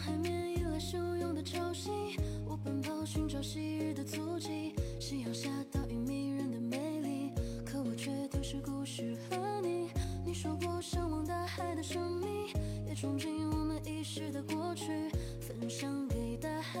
[0.00, 1.90] 海面迎来汹涌的潮汐，
[2.46, 4.74] 我奔跑寻找昔日的足迹。
[4.98, 7.30] 夕阳下倒映迷人的美丽，
[7.66, 9.90] 可我却丢失故事和你。
[10.24, 12.46] 你说过向往大海的生命，
[12.86, 14.86] 也憧憬我们遗失的过去，
[15.38, 16.80] 分享给大海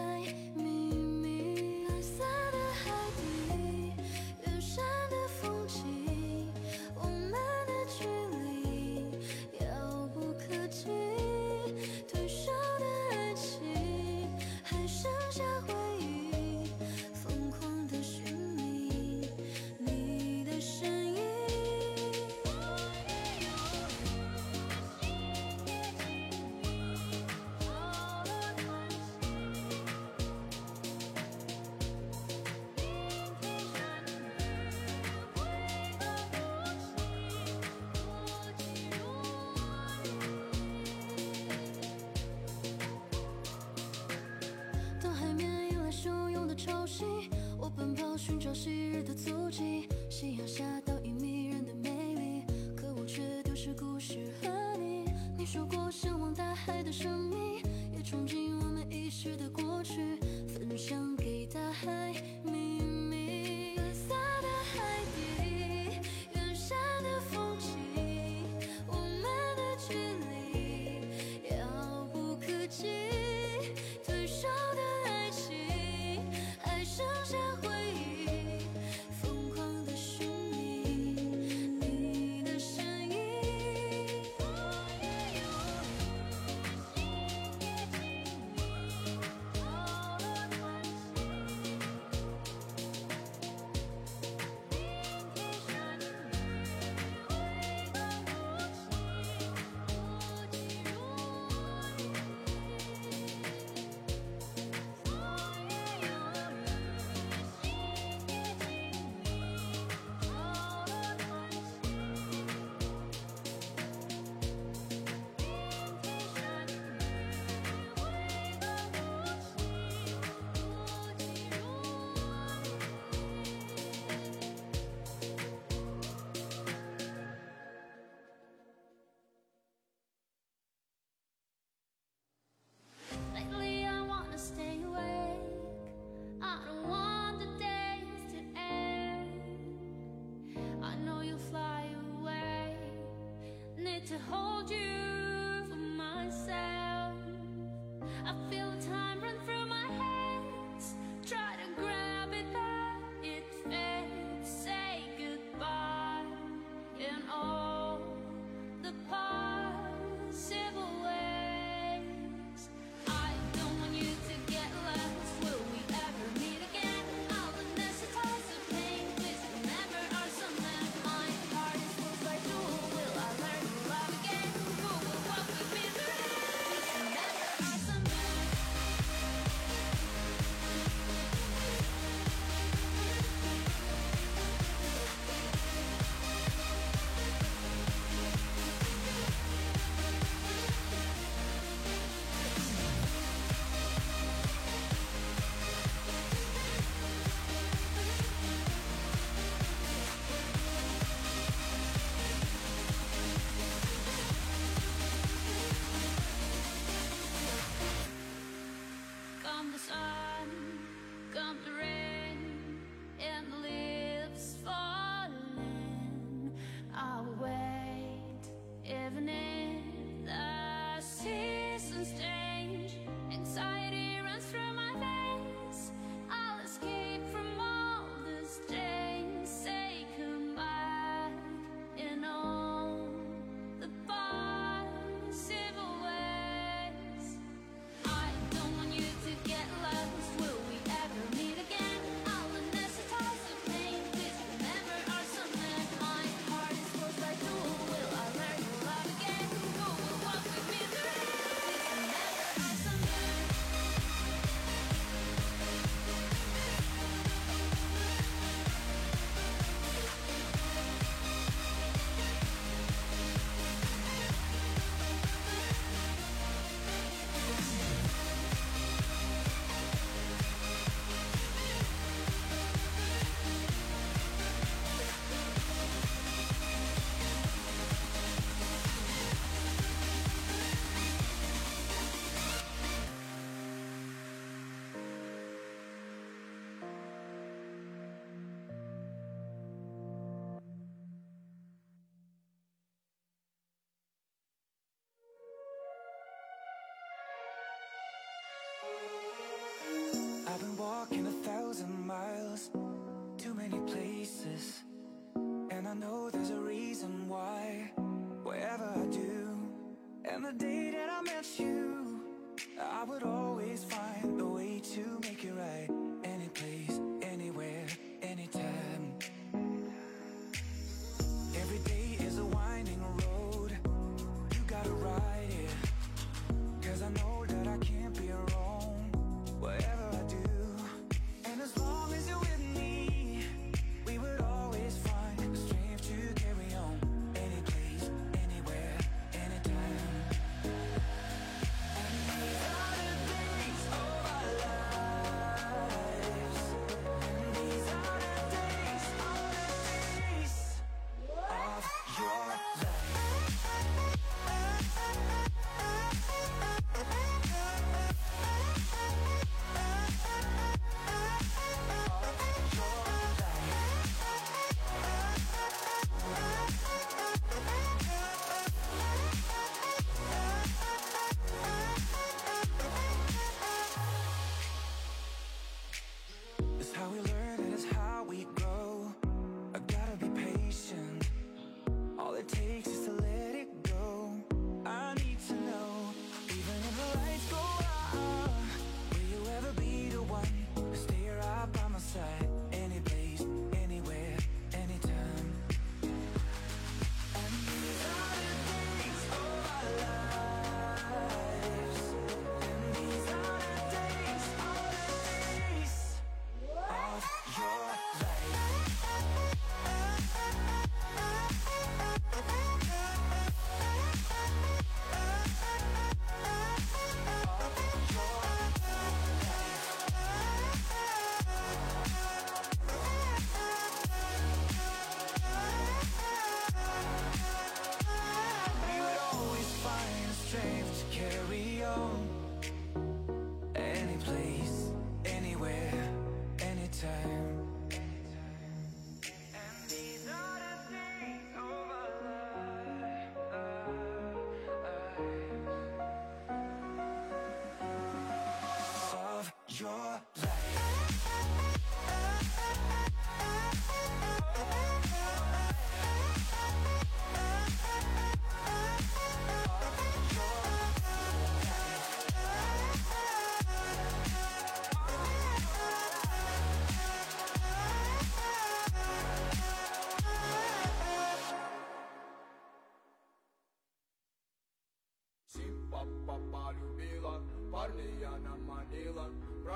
[53.62, 54.48] 是故事和
[54.78, 55.04] 你。
[55.36, 57.58] 你说过向往大海的生命，
[57.92, 58.49] 也憧憬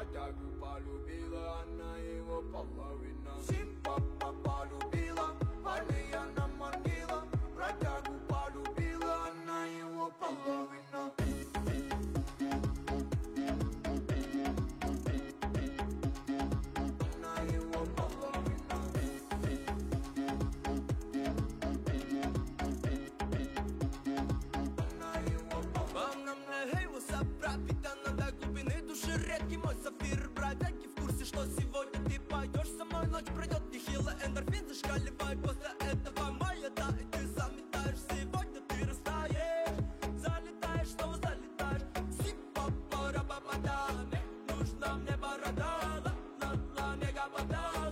[0.04, 1.96] Hatta kupal bila anna
[2.28, 3.32] wa pallawinna
[47.24, 47.83] Rabadá.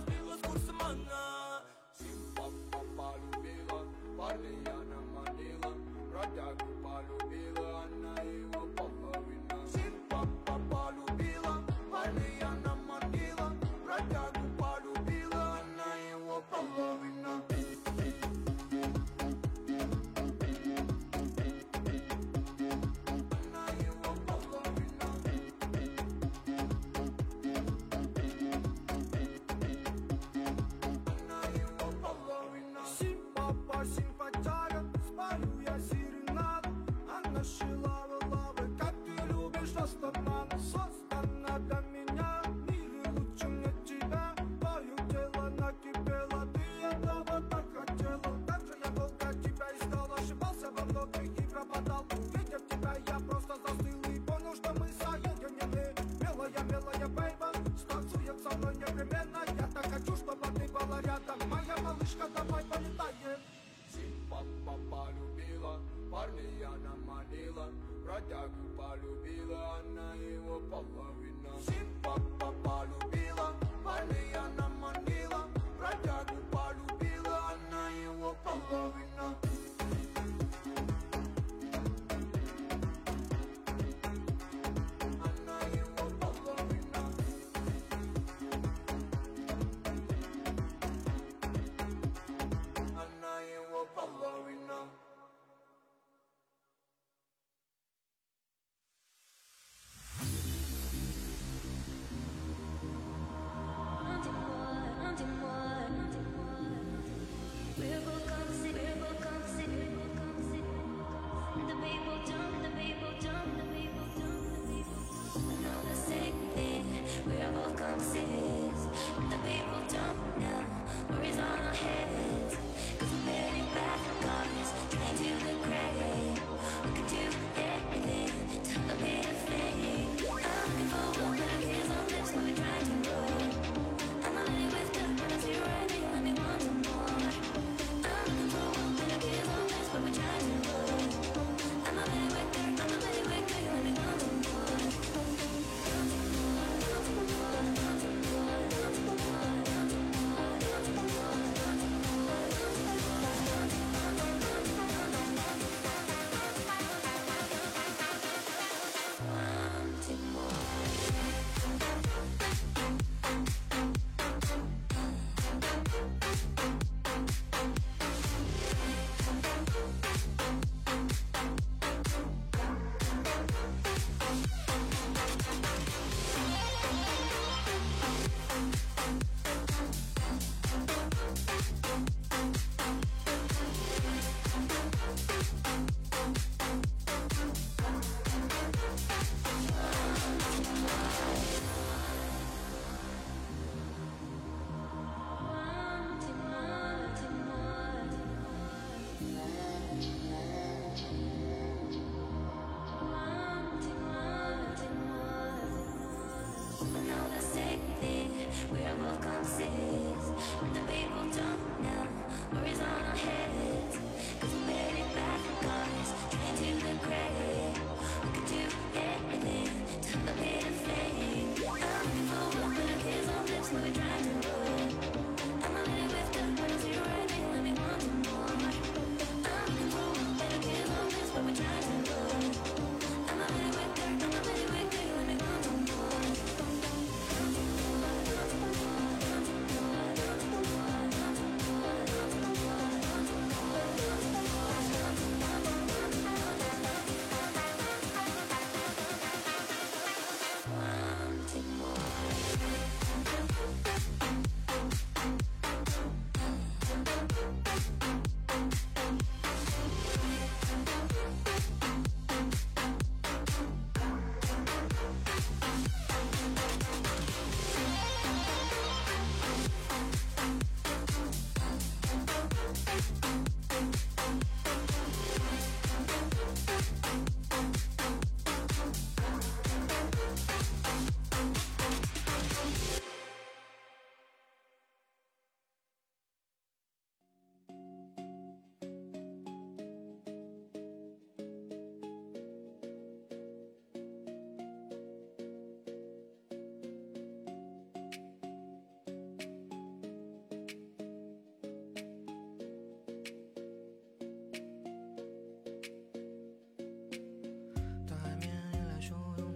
[66.23, 67.69] Марли, она манила
[68.03, 71.92] Бродягу полюбила, она его половина Всем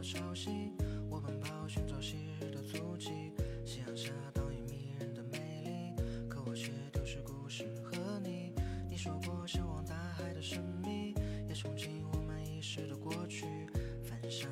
[0.07, 0.71] 熟悉
[1.09, 3.09] 我奔跑寻找昔日的足迹
[3.65, 8.53] 夕阳下倒影迷人的美丽可我却丢失故事和你。
[8.89, 11.13] 你说过向往大海的神秘
[11.49, 13.47] 也憧憬我们遗失的过去
[14.01, 14.49] 分享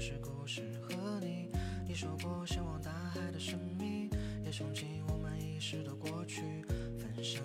[0.00, 1.46] 是故事和你
[1.86, 4.08] 你说过向往大海的神秘
[4.42, 6.40] 也憧憬我们遗失的过去
[6.96, 7.42] 分享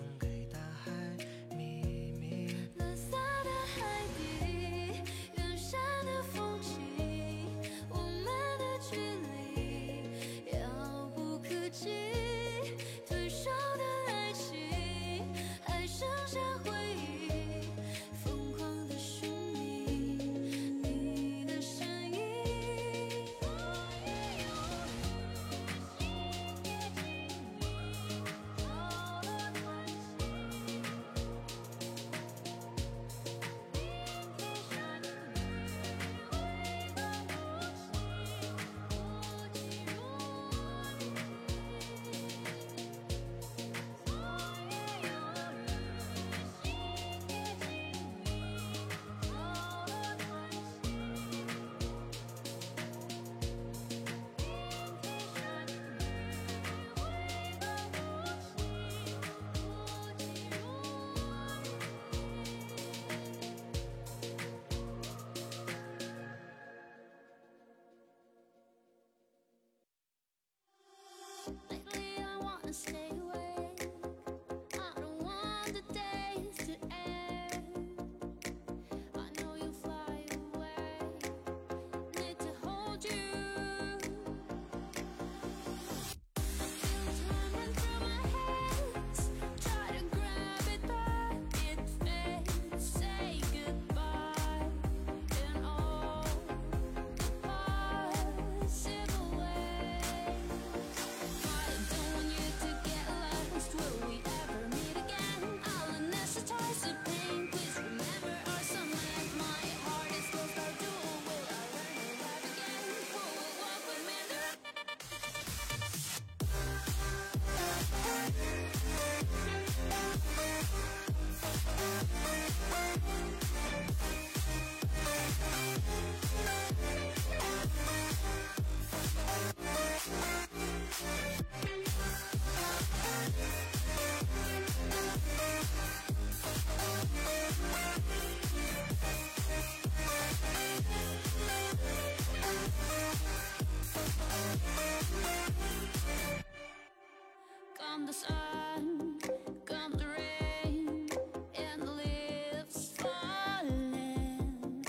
[148.06, 149.18] the sun,
[149.64, 151.08] come the rain,
[151.56, 154.84] and the leaves falling.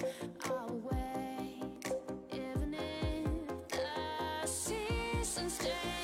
[0.45, 1.93] I'll wait,
[2.31, 5.96] even if the seasons change.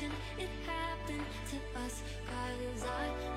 [0.00, 2.02] imagine it happened to us.
[2.26, 3.27] Cause I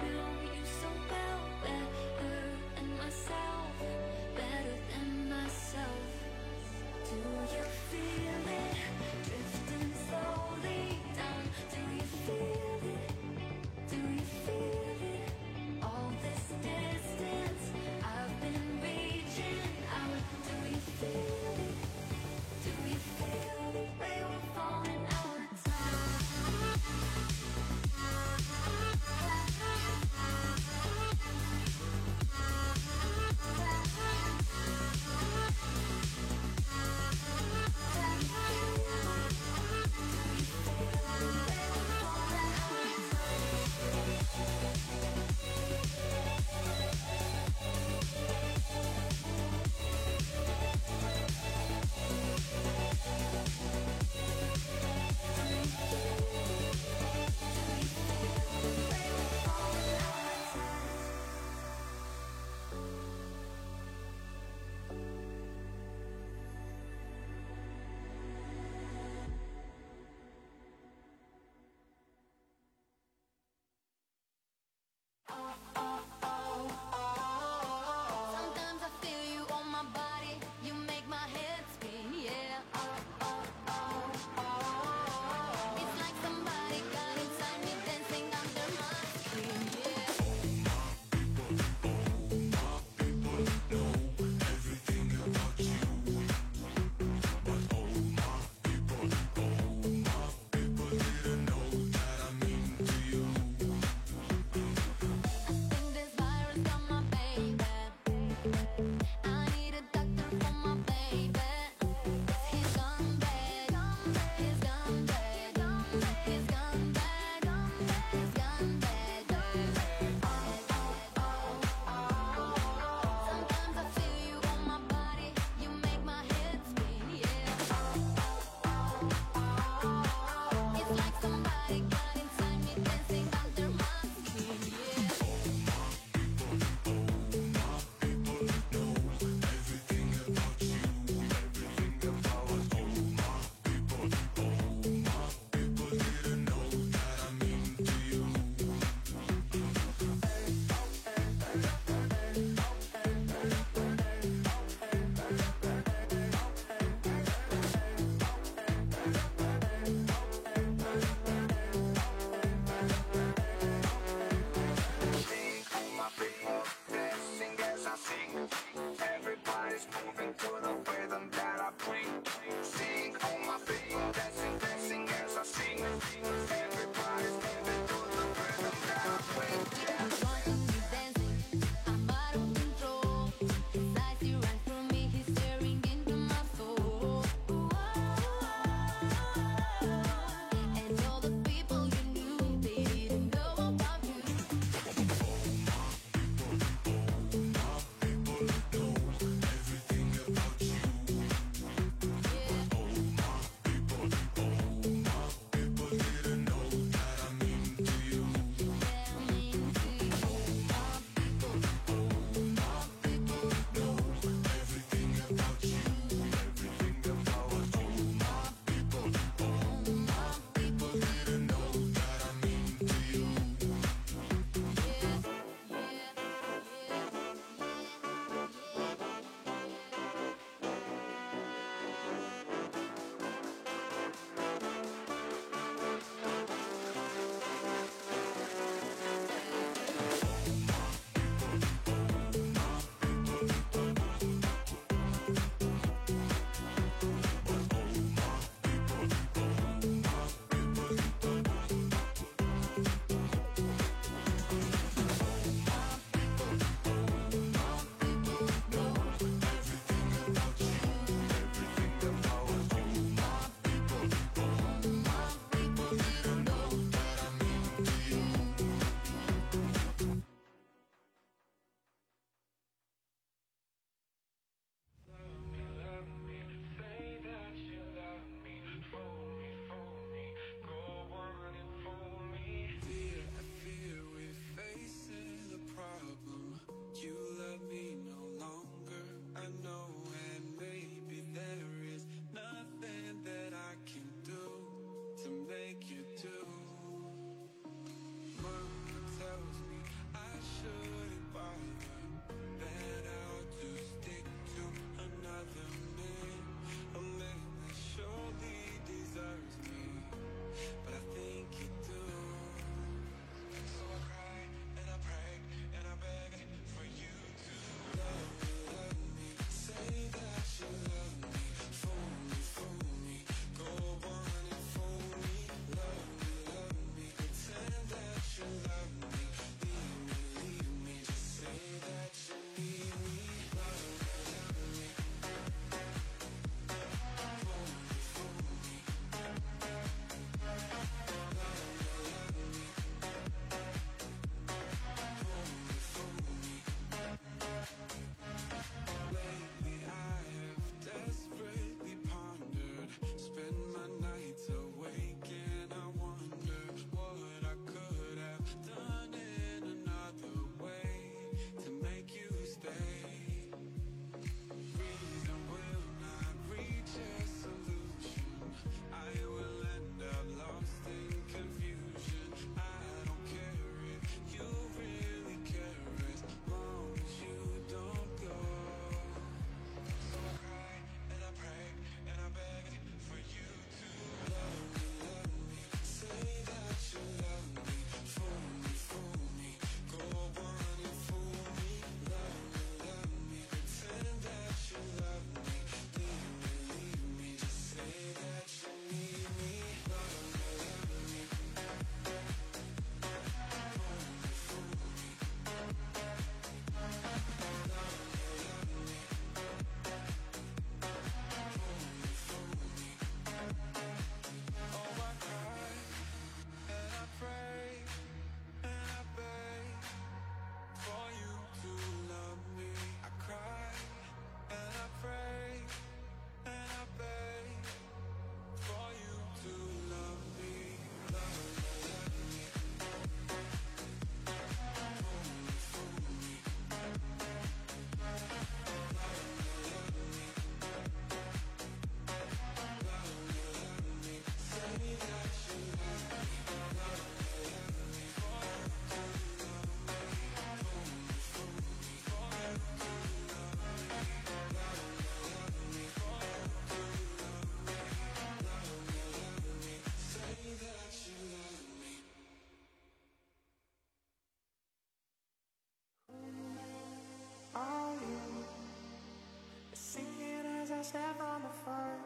[471.22, 472.00] on the fire.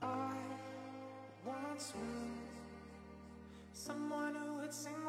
[0.00, 0.32] I
[1.44, 1.92] once
[3.74, 5.03] someone who would sing.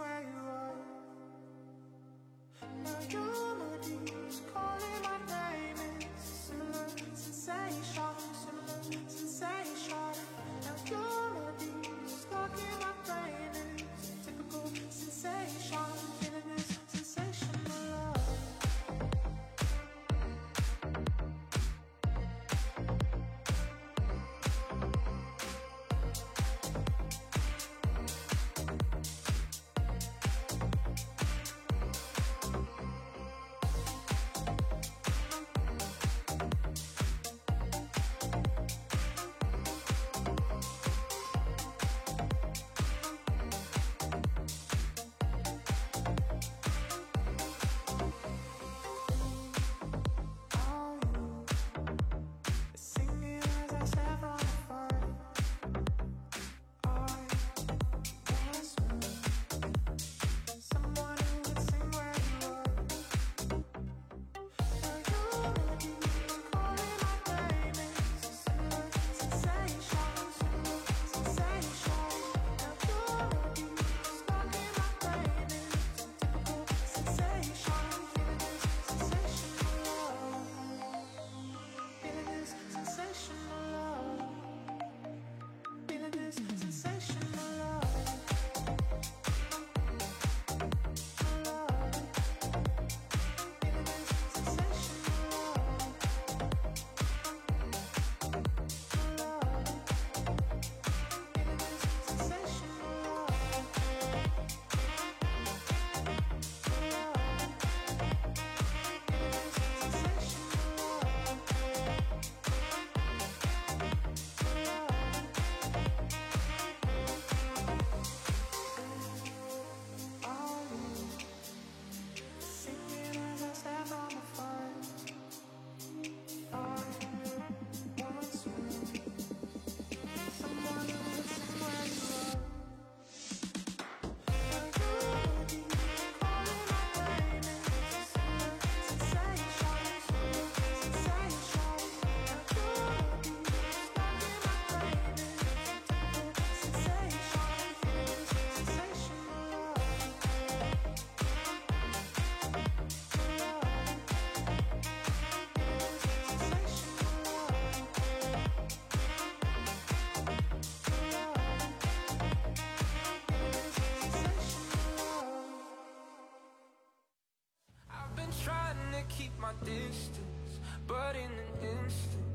[169.45, 170.51] My distance,
[170.87, 172.25] but in an instant,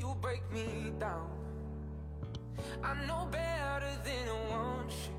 [0.00, 1.30] you break me down.
[2.82, 5.14] I know better than I want you,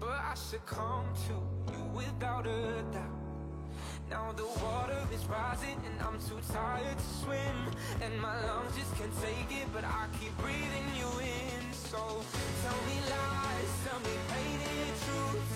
[0.00, 1.36] but I succumb to
[1.72, 3.20] you without a doubt.
[4.08, 7.58] Now the water is rising and I'm too tired to swim
[8.00, 11.98] And my lungs just can't take it but I keep breathing you in So
[12.62, 15.55] tell me lies, tell me painted truths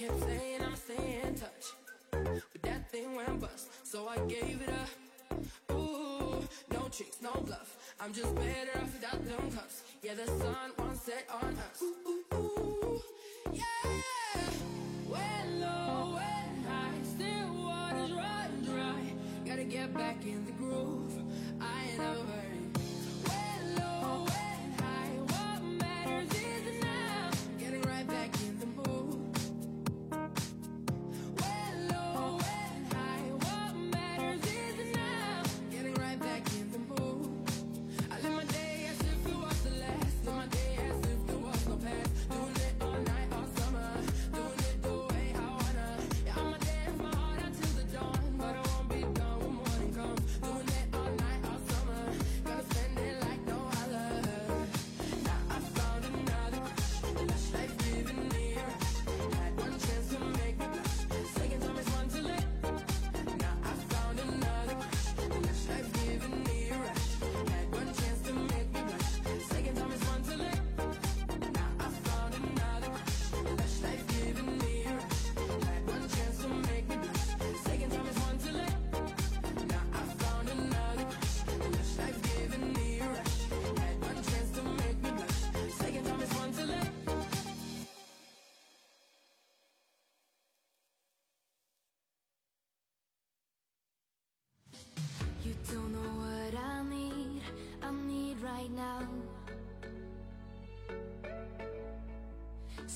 [0.00, 1.64] kept saying I'm staying in touch,
[2.10, 5.76] but that thing went bust, so I gave it up.
[5.76, 6.42] Ooh,
[6.72, 7.76] no tricks, no bluff.
[8.00, 9.82] I'm just better off without them cuffs.
[10.02, 11.69] Yeah, the sun won't set on us.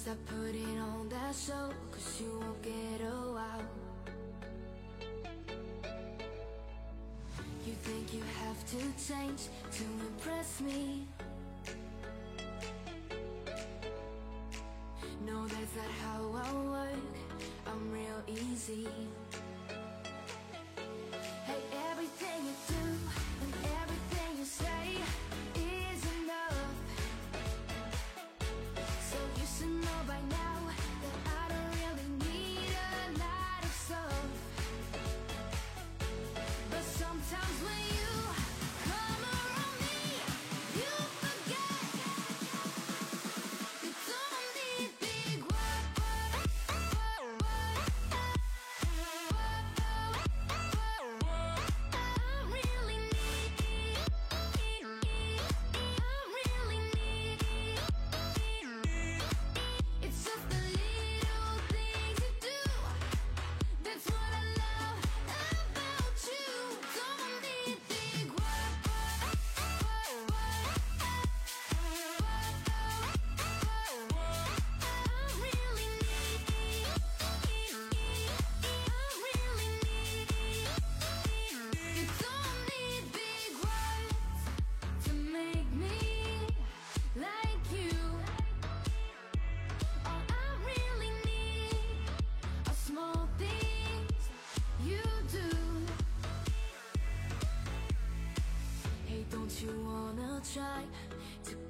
[0.05, 3.61] Stop I put it on that show Cause you won't get a wow
[7.67, 11.07] You think you have to change to impress me.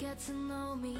[0.05, 0.95] get to know me.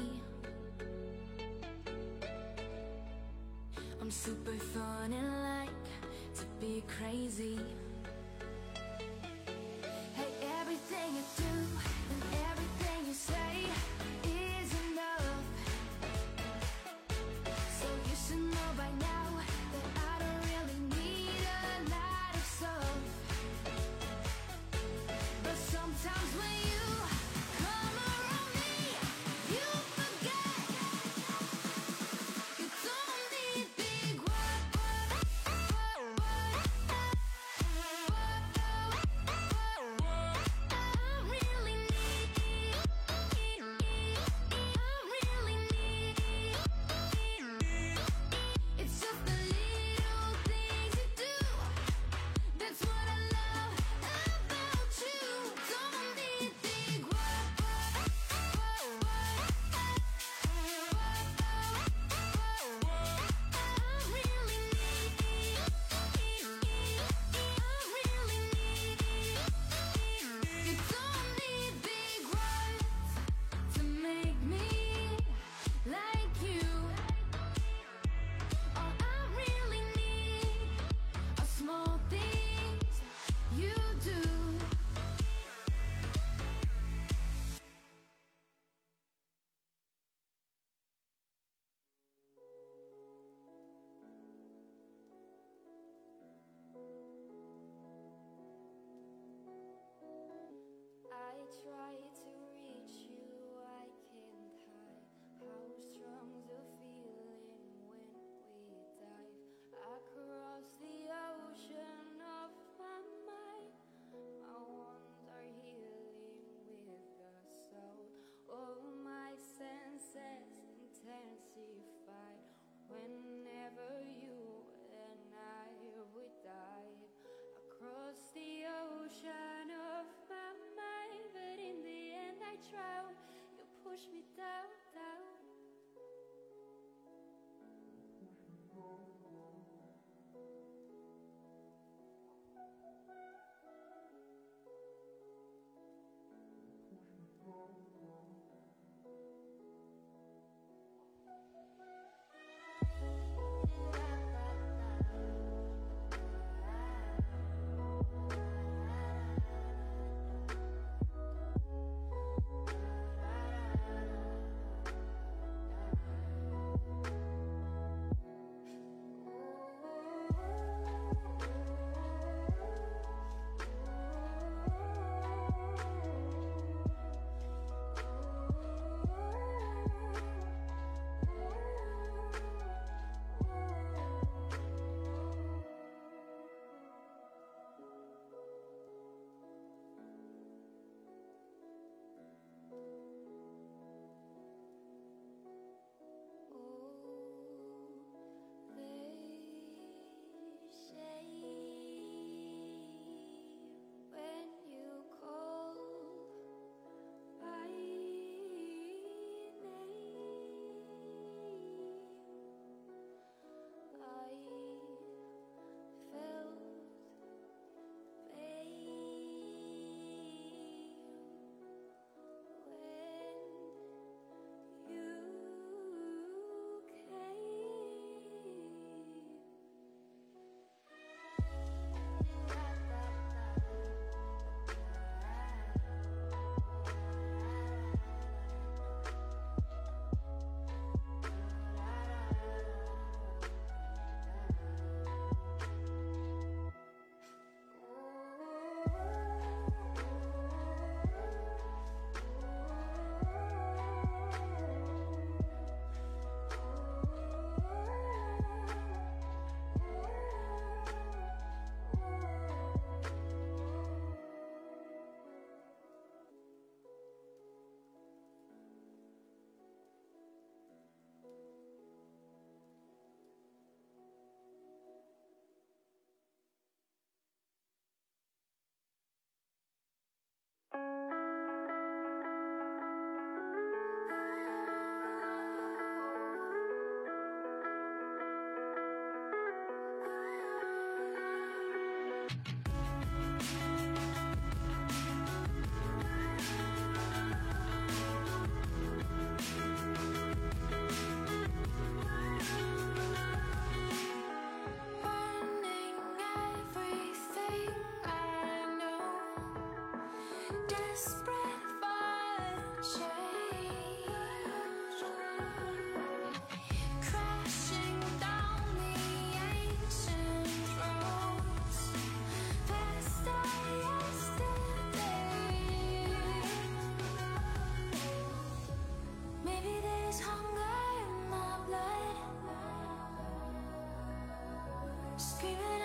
[335.45, 335.84] feeling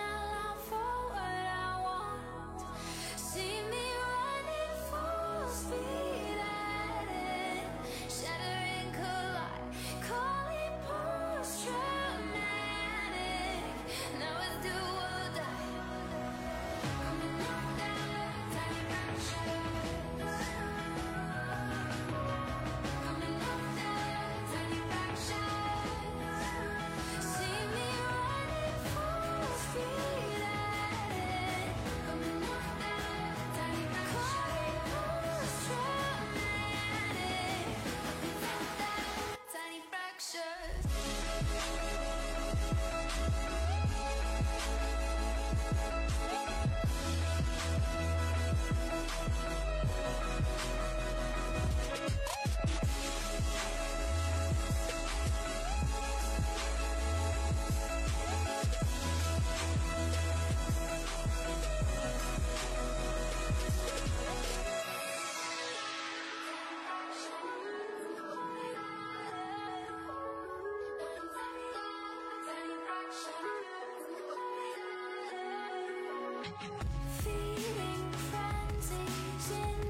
[77.23, 79.80] Feeling frenzies in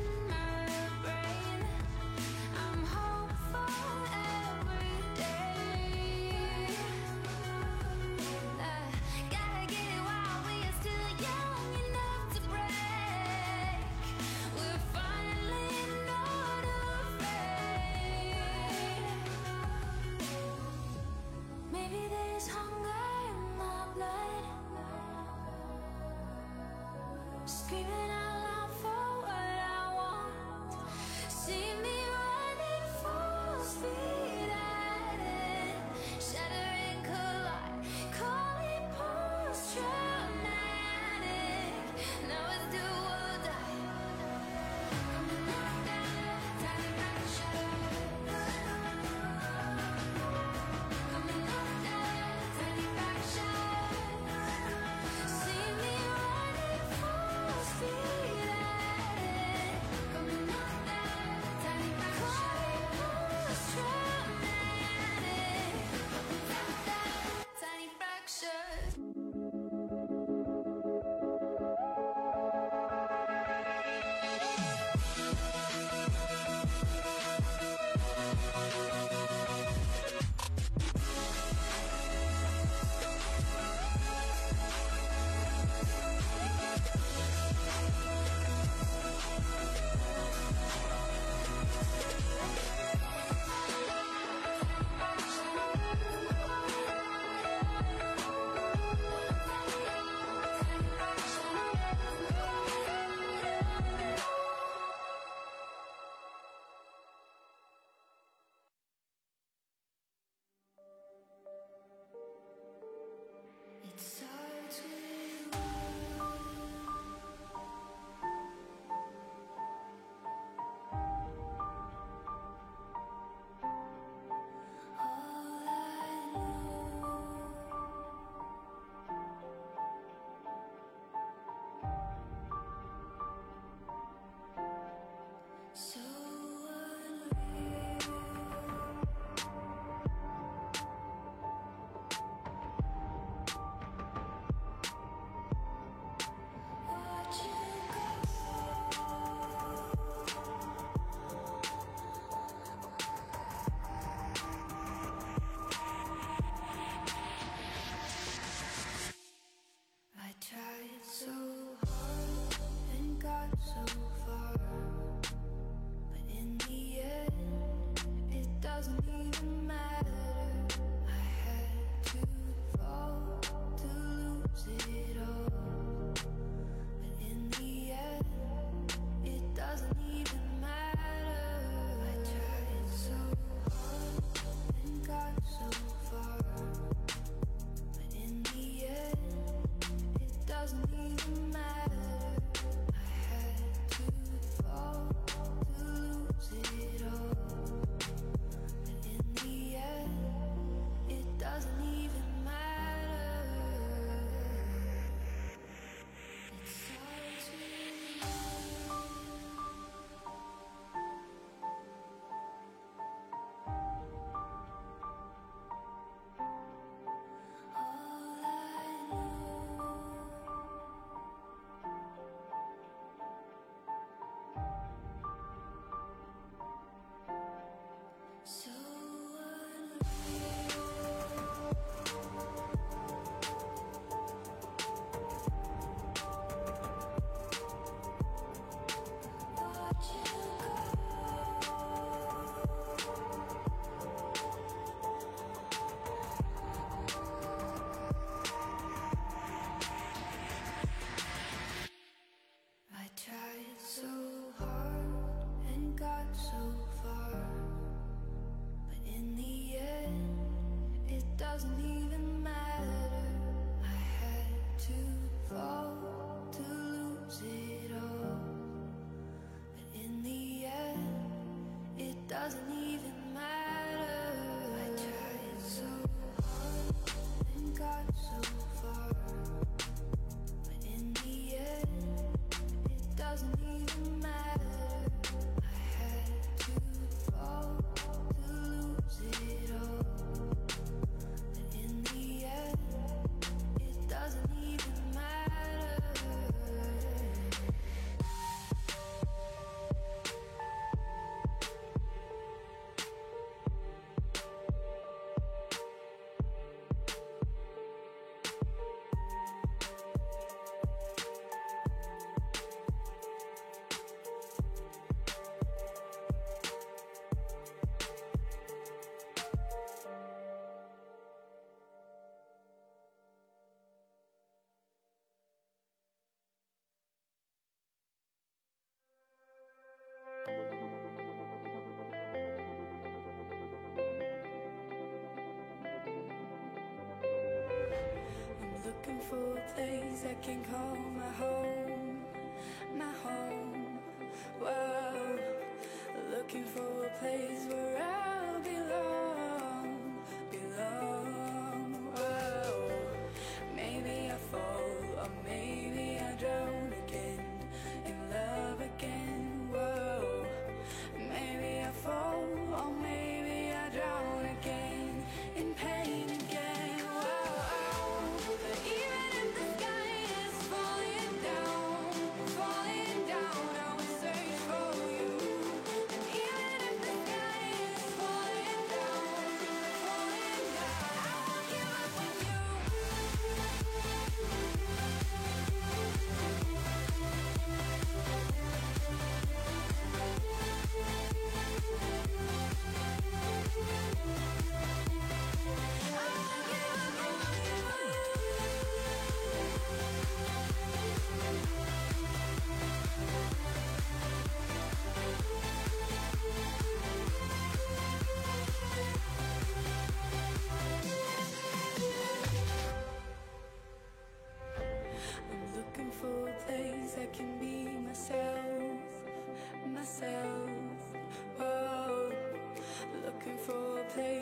[339.12, 341.71] looking for a place I can call my home.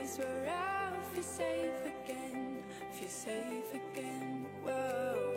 [0.09, 4.45] place where I'll feel safe again, feel safe again.
[4.63, 5.35] Whoa,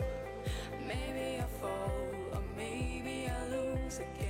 [0.87, 1.91] maybe I fall
[2.33, 4.22] or maybe I lose again.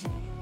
[0.00, 0.37] Yeah.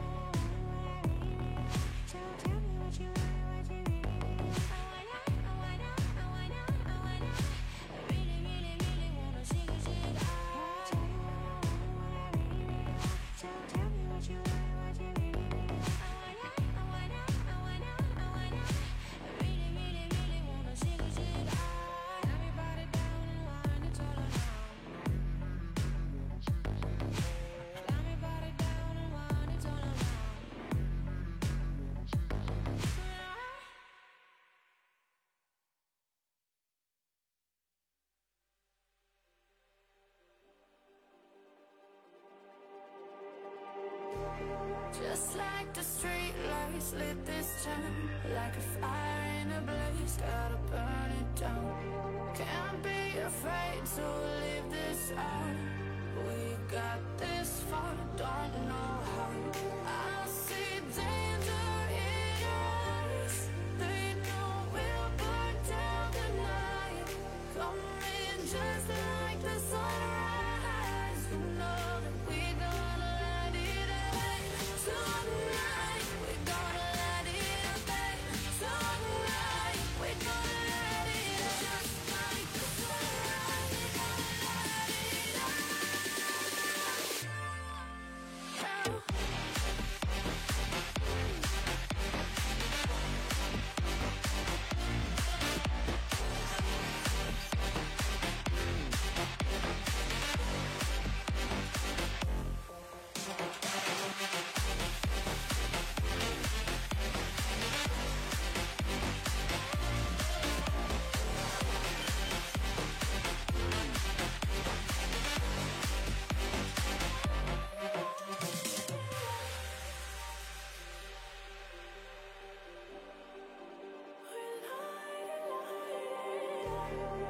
[45.02, 50.58] Just like the street lights lit this town Like a fire in a blaze, gotta
[50.70, 52.32] burn it down.
[52.34, 54.04] Can't be afraid to
[54.40, 55.56] leave this out.
[56.16, 59.85] We got this far, don't know how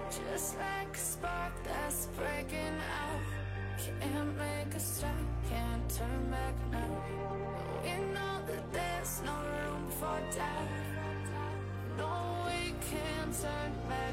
[0.09, 3.21] Just like a spark that's breaking out.
[3.77, 5.11] Can't make a stop,
[5.51, 7.03] can't turn back now.
[7.83, 10.69] We know that there's no room for doubt.
[11.99, 14.06] No, we can't turn back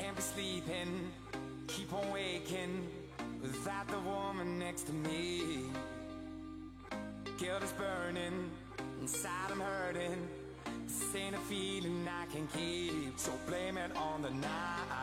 [0.00, 1.10] Can't be sleeping,
[1.66, 2.88] keep on waking
[3.42, 5.64] without the woman next to me.
[7.38, 8.50] Guilt is burning,
[9.02, 10.26] inside I'm hurting.
[10.86, 14.99] This ain't a feeling I can keep, so blame it on the night.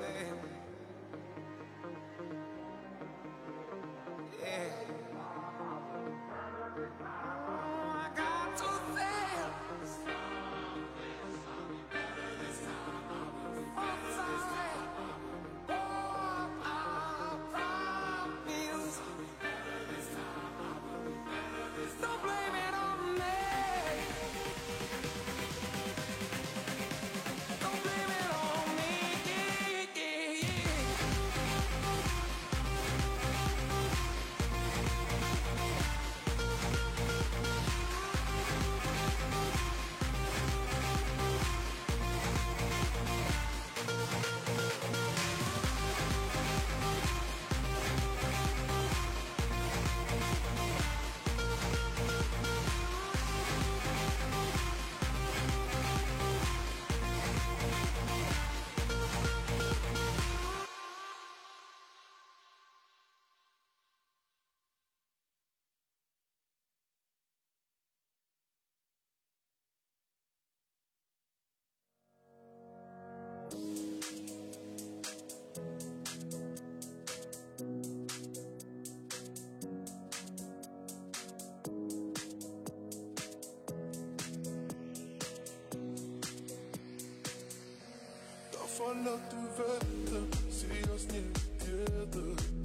[0.00, 0.61] baby.
[88.82, 91.24] фанат в этом Сейчас нет
[91.60, 92.61] где-то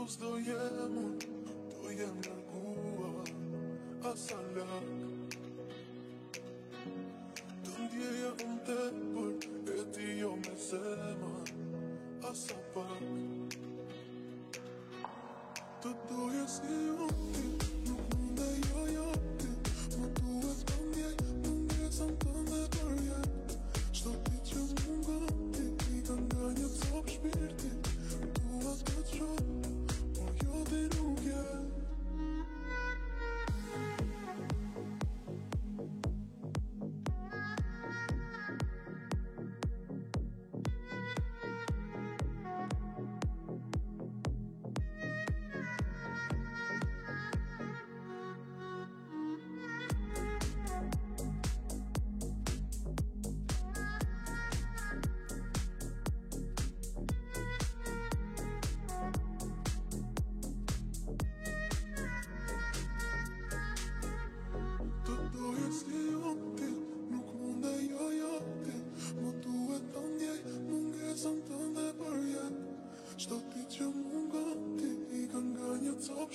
[0.00, 1.18] Cóż dojemu,
[1.82, 3.24] dojemna głowa,
[4.04, 4.16] a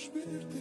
[0.06, 0.55] hiçbir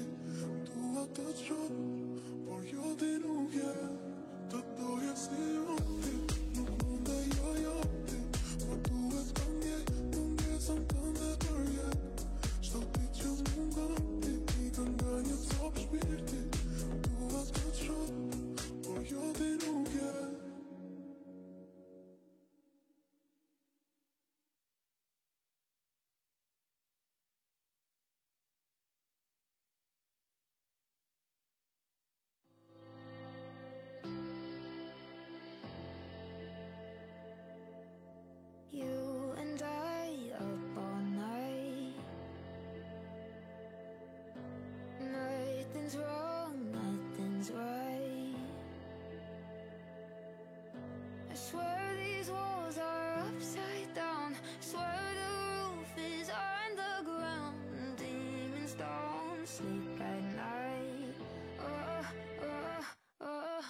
[59.56, 61.16] sleep at night.
[61.60, 62.06] Oh,
[62.44, 62.86] oh,
[63.22, 63.62] oh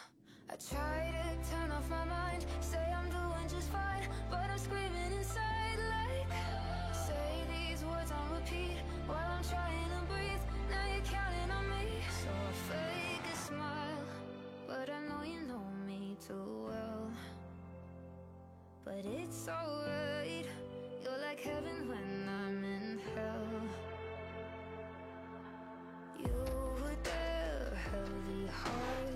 [0.49, 5.11] I try to turn off my mind Say I'm doing just fine But I'm screaming
[5.15, 6.31] inside like
[7.07, 10.43] Say these words on repeat While I'm trying to breathe.
[10.71, 11.85] Now you're counting on me.
[12.21, 14.05] So I fake a smile
[14.67, 17.11] But I know you know me too well.
[18.83, 19.94] But it's alright.
[28.23, 29.14] the heart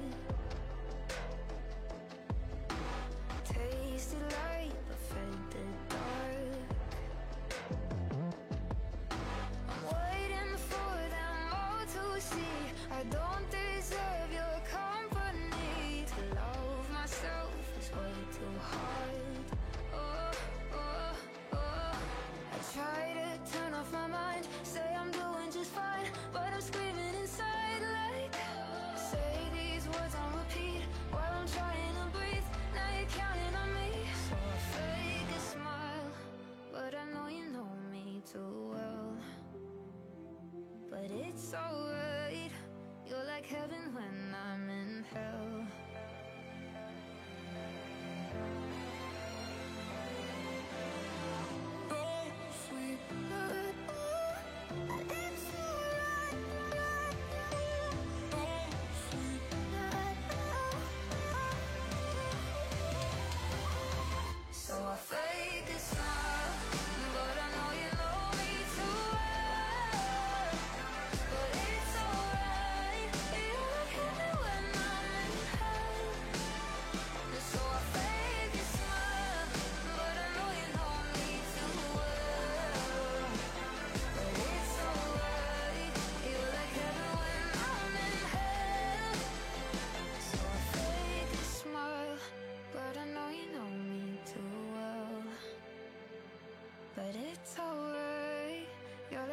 [41.52, 41.89] so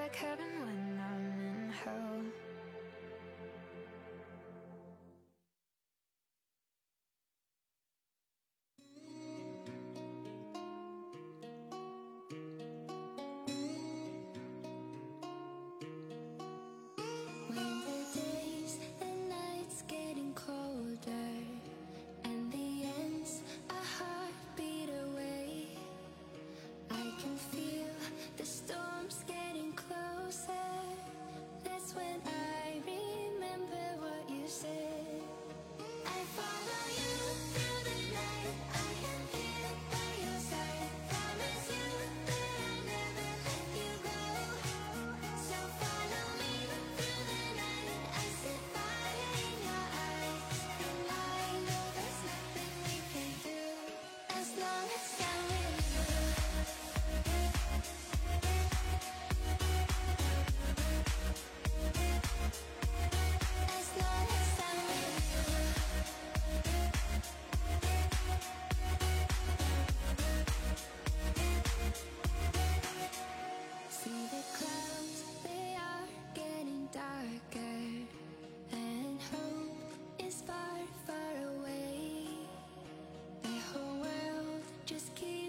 [0.07, 0.56] like heaven
[84.87, 85.46] Just keep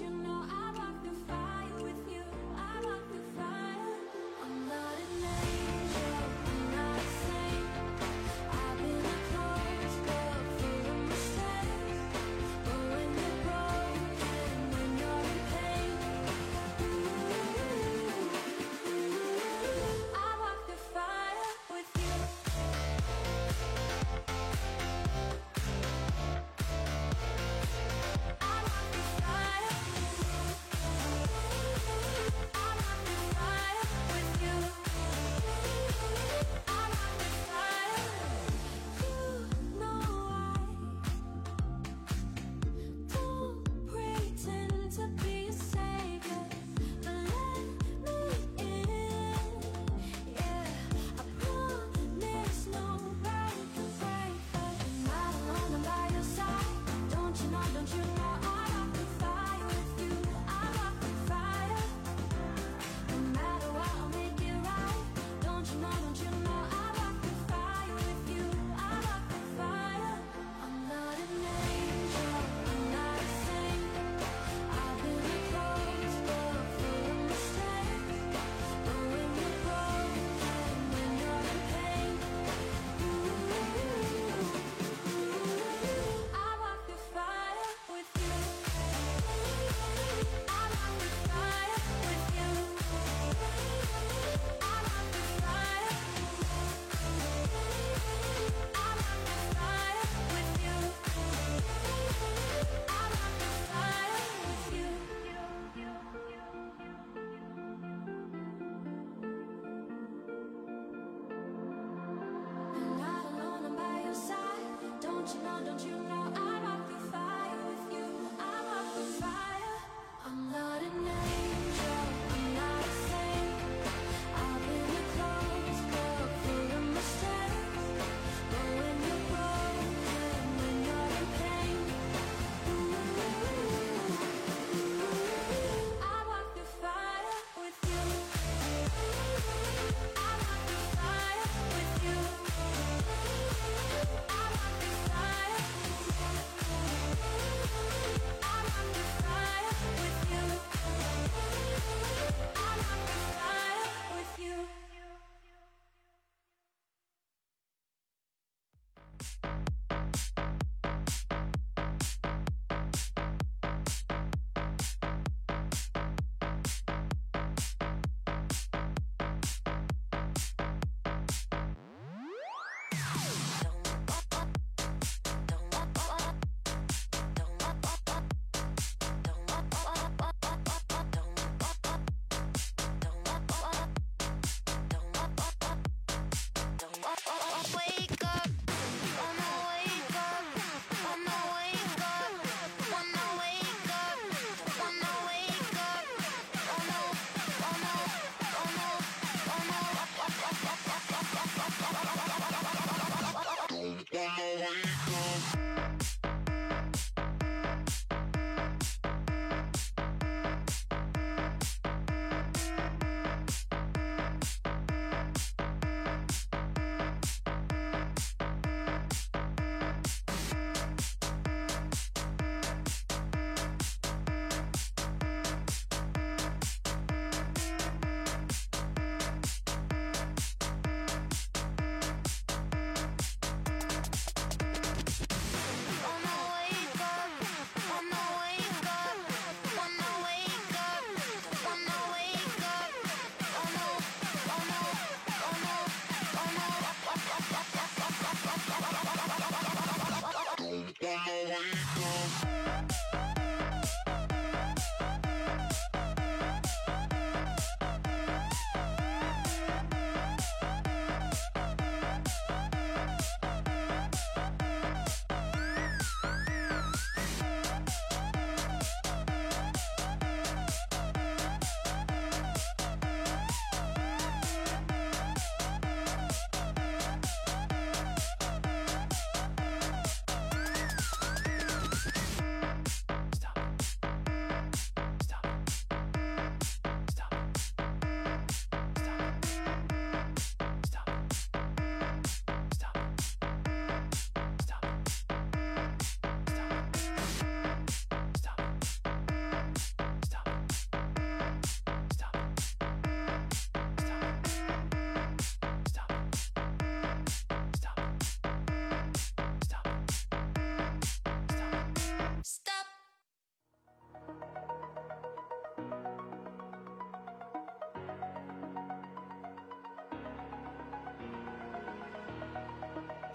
[0.00, 0.29] you know,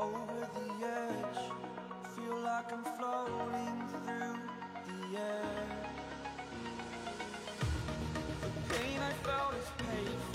[0.05, 1.41] over the edge.
[2.15, 4.37] Feel like I'm floating through
[4.87, 5.65] the air.
[8.41, 10.34] The pain I felt is paid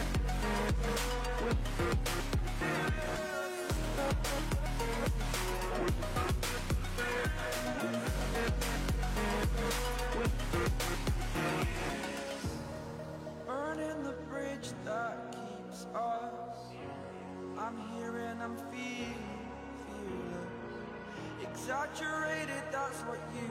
[21.61, 23.47] exaggerated, that's what you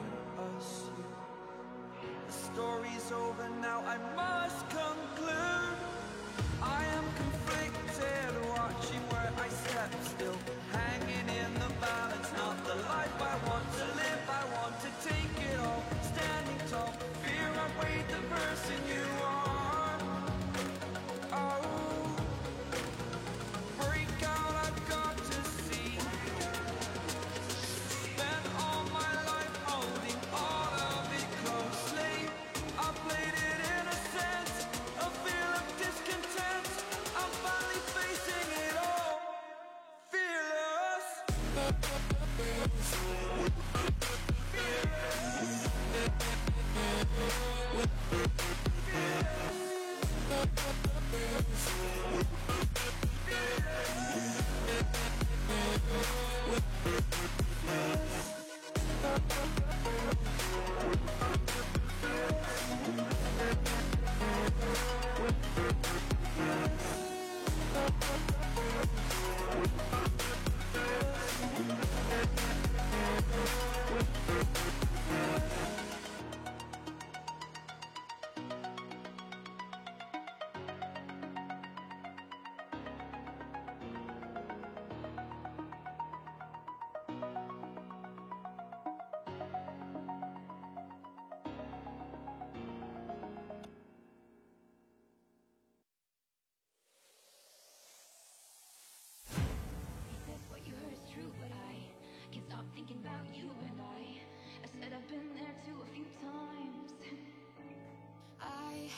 [0.57, 0.91] assume.
[2.27, 3.81] The story's over now.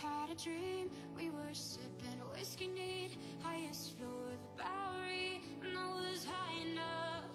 [0.01, 0.89] had a dream.
[1.15, 7.25] We were sipping whiskey neat, highest floor of the Bowery, and I was high enough.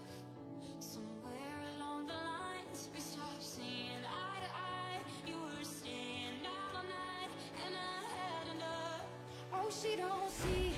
[0.80, 5.00] Somewhere along the lines, we stopped seeing eye to eye.
[5.26, 7.30] You were staying out all night,
[7.64, 9.06] and I had enough.
[9.52, 10.72] Oh, she don't see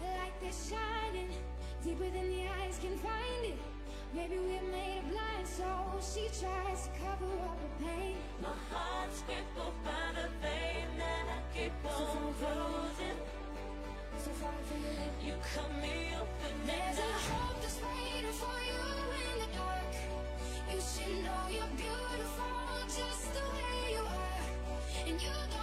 [0.00, 1.30] the light that's shining
[1.82, 3.58] deeper than the eyes can find it.
[4.14, 5.64] Maybe we're made of blind, so
[6.00, 8.16] she tries to cover up her pain.
[8.42, 10.65] My heart's crippled by the pain
[11.56, 13.18] keep on closing.
[15.24, 16.54] You cut me open.
[16.66, 18.82] There's a hope that's waiting for you
[19.24, 19.92] in the dark.
[20.72, 25.55] You should know you're beautiful just the way you are, and you.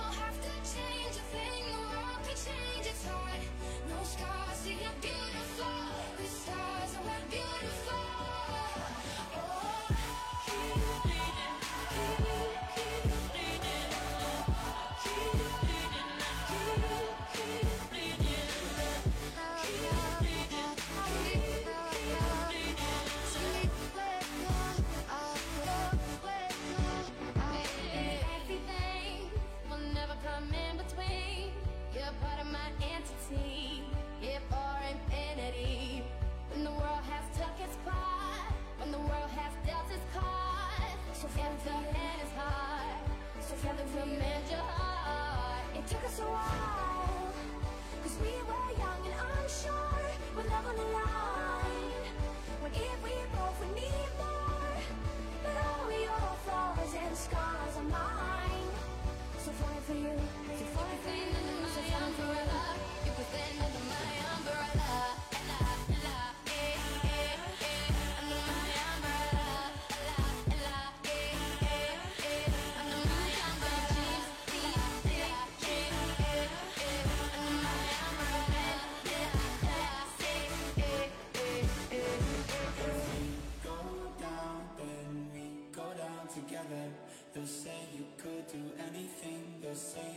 [86.47, 86.85] together.
[87.33, 90.12] They'll say you could do anything, they'll say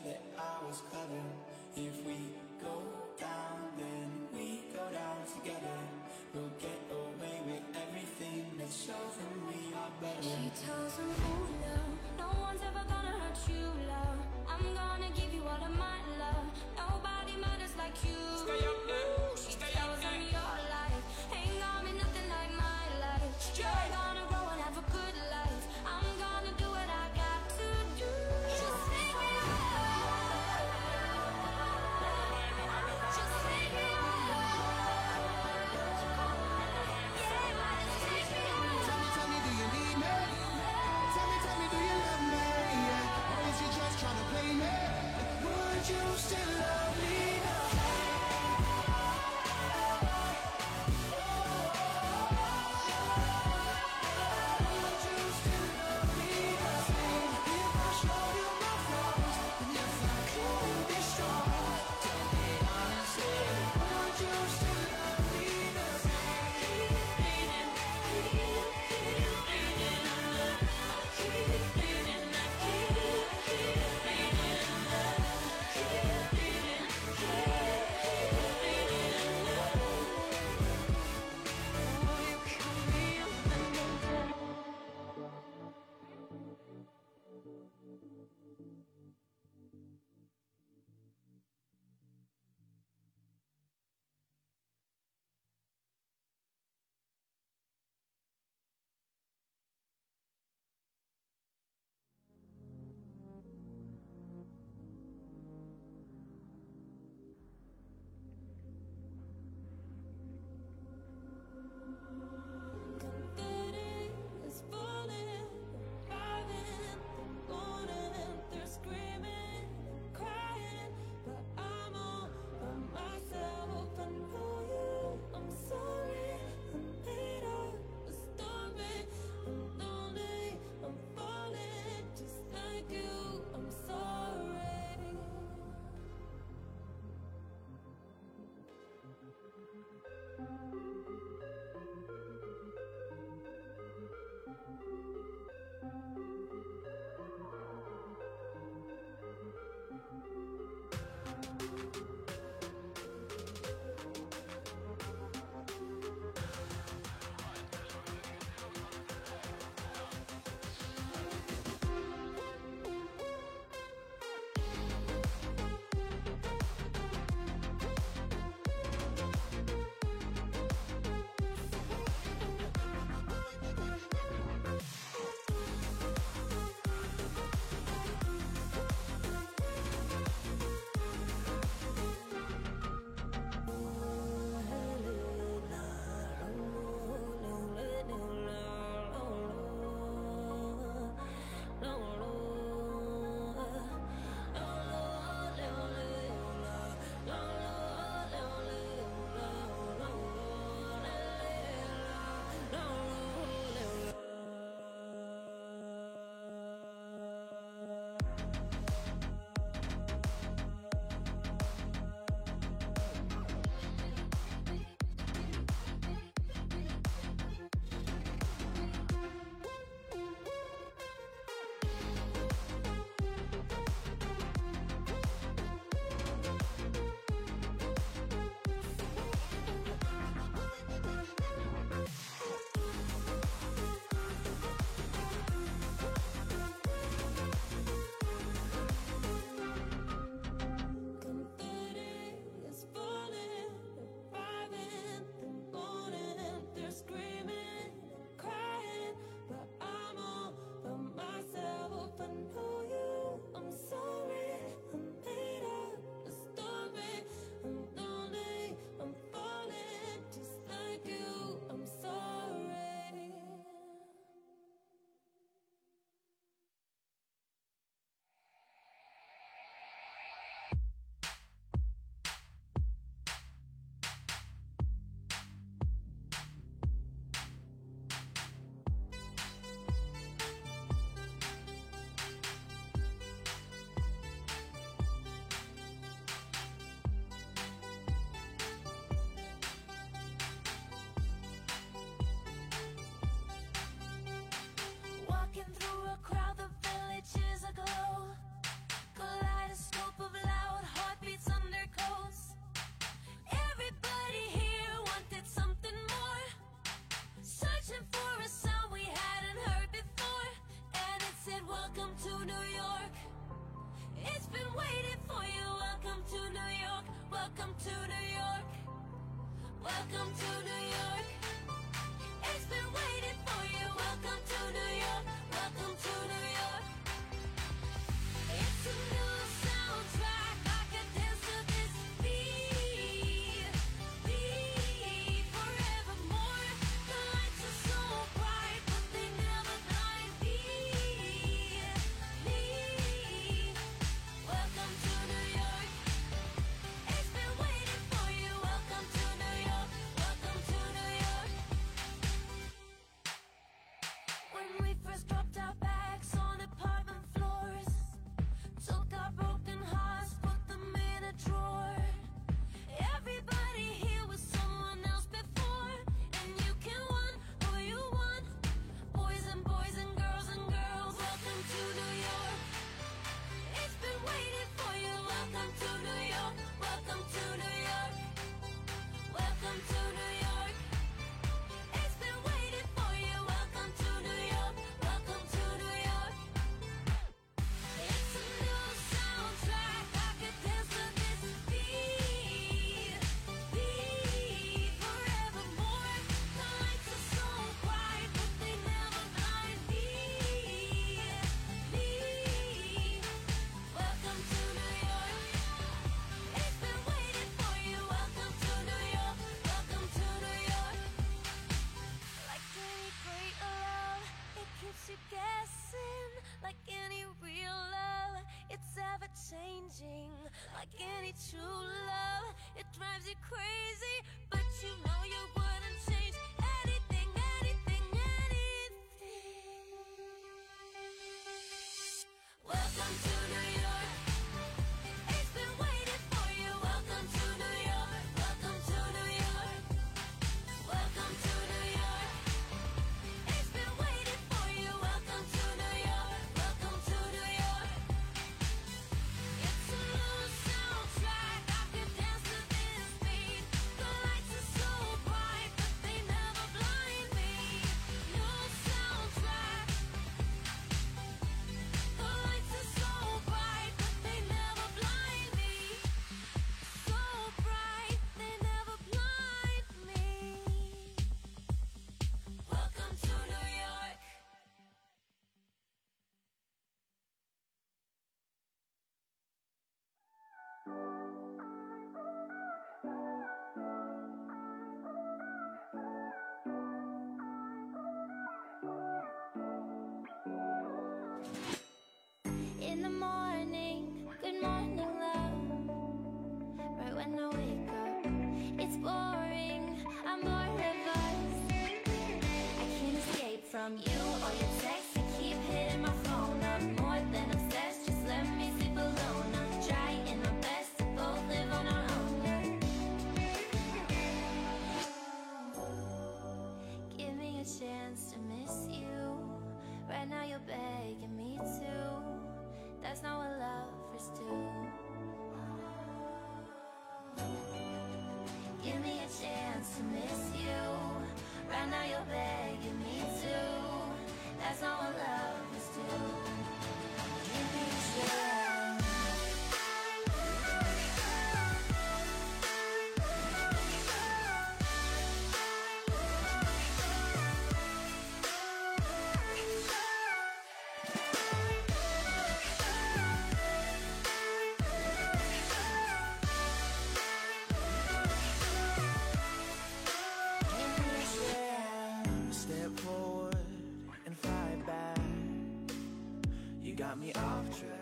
[567.06, 567.95] got me off track.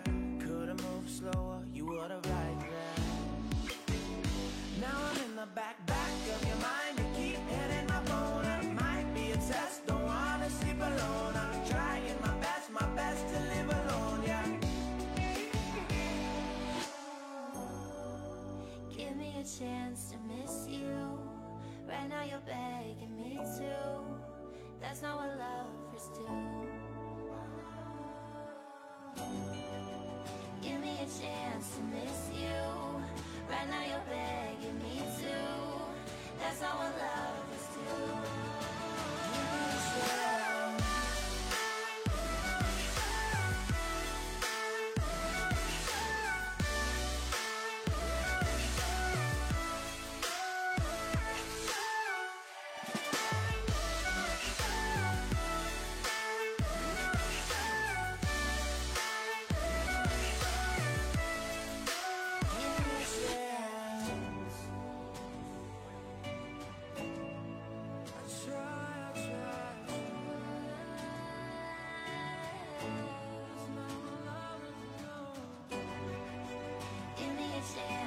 [77.72, 78.03] Yes.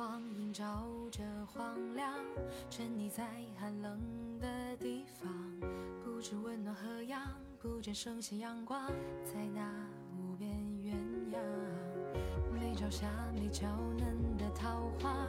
[0.00, 0.64] 光映照
[1.12, 2.14] 着荒凉，
[2.70, 3.22] 沉溺在
[3.58, 4.00] 寒冷
[4.40, 5.30] 的地方，
[6.02, 7.20] 不知温暖何样，
[7.60, 8.86] 不见盛夏阳光，
[9.26, 9.60] 在那
[10.16, 10.94] 无边鸳
[11.30, 11.36] 鸯。
[12.50, 13.66] 没朝霞，没娇
[13.98, 15.26] 嫩的桃花，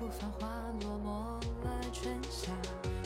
[0.00, 0.48] 不繁华，
[0.80, 2.50] 落寞了春夏。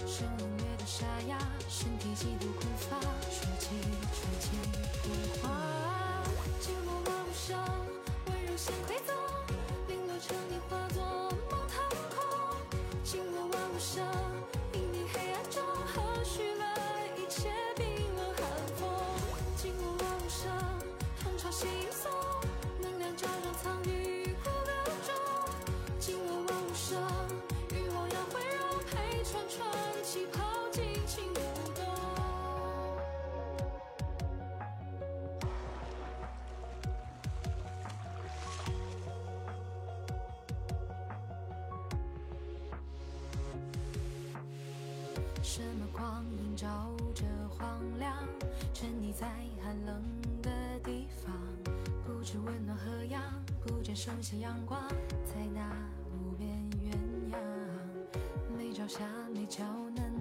[0.06, 2.98] 声音乐的沙哑，身体极度困乏，
[3.30, 3.76] 吹起，
[4.14, 4.56] 吹起
[5.02, 5.10] 浮
[5.42, 6.22] 华。
[6.58, 7.58] 静默万物生，
[8.28, 9.14] 温柔像馈赠，
[10.32, 11.02] 零落成泥化作
[11.50, 11.76] 梦腾
[12.16, 12.16] 空。
[13.04, 14.02] 静默万物生，
[14.72, 16.64] 隐匿黑暗中和煦了
[17.18, 17.84] 一切冰
[18.16, 18.42] 冷寒
[18.78, 18.88] 风。
[19.56, 20.50] 静默万物生，
[21.22, 22.08] 同潮惺忪，
[22.80, 24.11] 能量照亮苍与
[46.62, 48.16] 照着荒凉，
[48.72, 49.26] 沉溺在
[49.60, 50.00] 寒冷
[50.40, 50.48] 的
[50.84, 51.34] 地方，
[52.04, 53.20] 不知温暖何样，
[53.66, 54.80] 不见盛夏阳光，
[55.24, 55.68] 在那
[56.12, 56.48] 无边
[56.80, 56.94] 鸳
[57.34, 57.36] 鸯。
[58.56, 59.00] 没朝霞，
[59.34, 59.64] 没娇
[59.96, 60.11] 嫩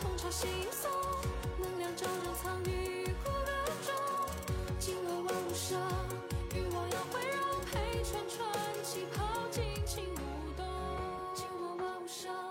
[0.00, 0.88] 痛潮惺忪，
[1.58, 3.50] 能量照亮藏于骨骼
[3.86, 3.88] 中。
[4.78, 5.80] 静默万物生，
[6.54, 10.64] 欲望要回柔，陪串串气泡尽情舞动。
[11.34, 12.45] 静默万物生。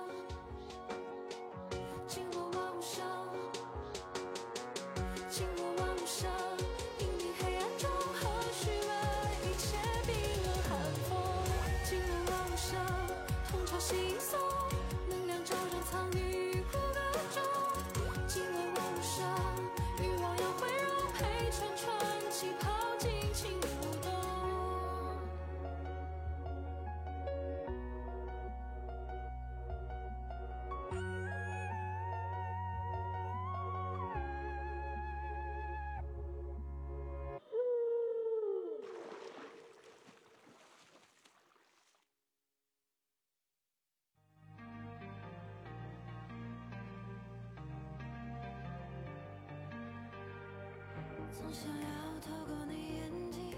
[51.56, 51.88] 想要
[52.20, 53.56] 透过你眼睛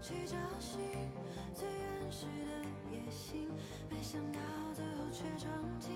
[0.00, 0.78] 去找寻
[1.52, 2.62] 最原始的
[2.92, 3.48] 野心，
[3.90, 4.38] 没想到
[4.72, 5.50] 最后却闯
[5.80, 5.90] 进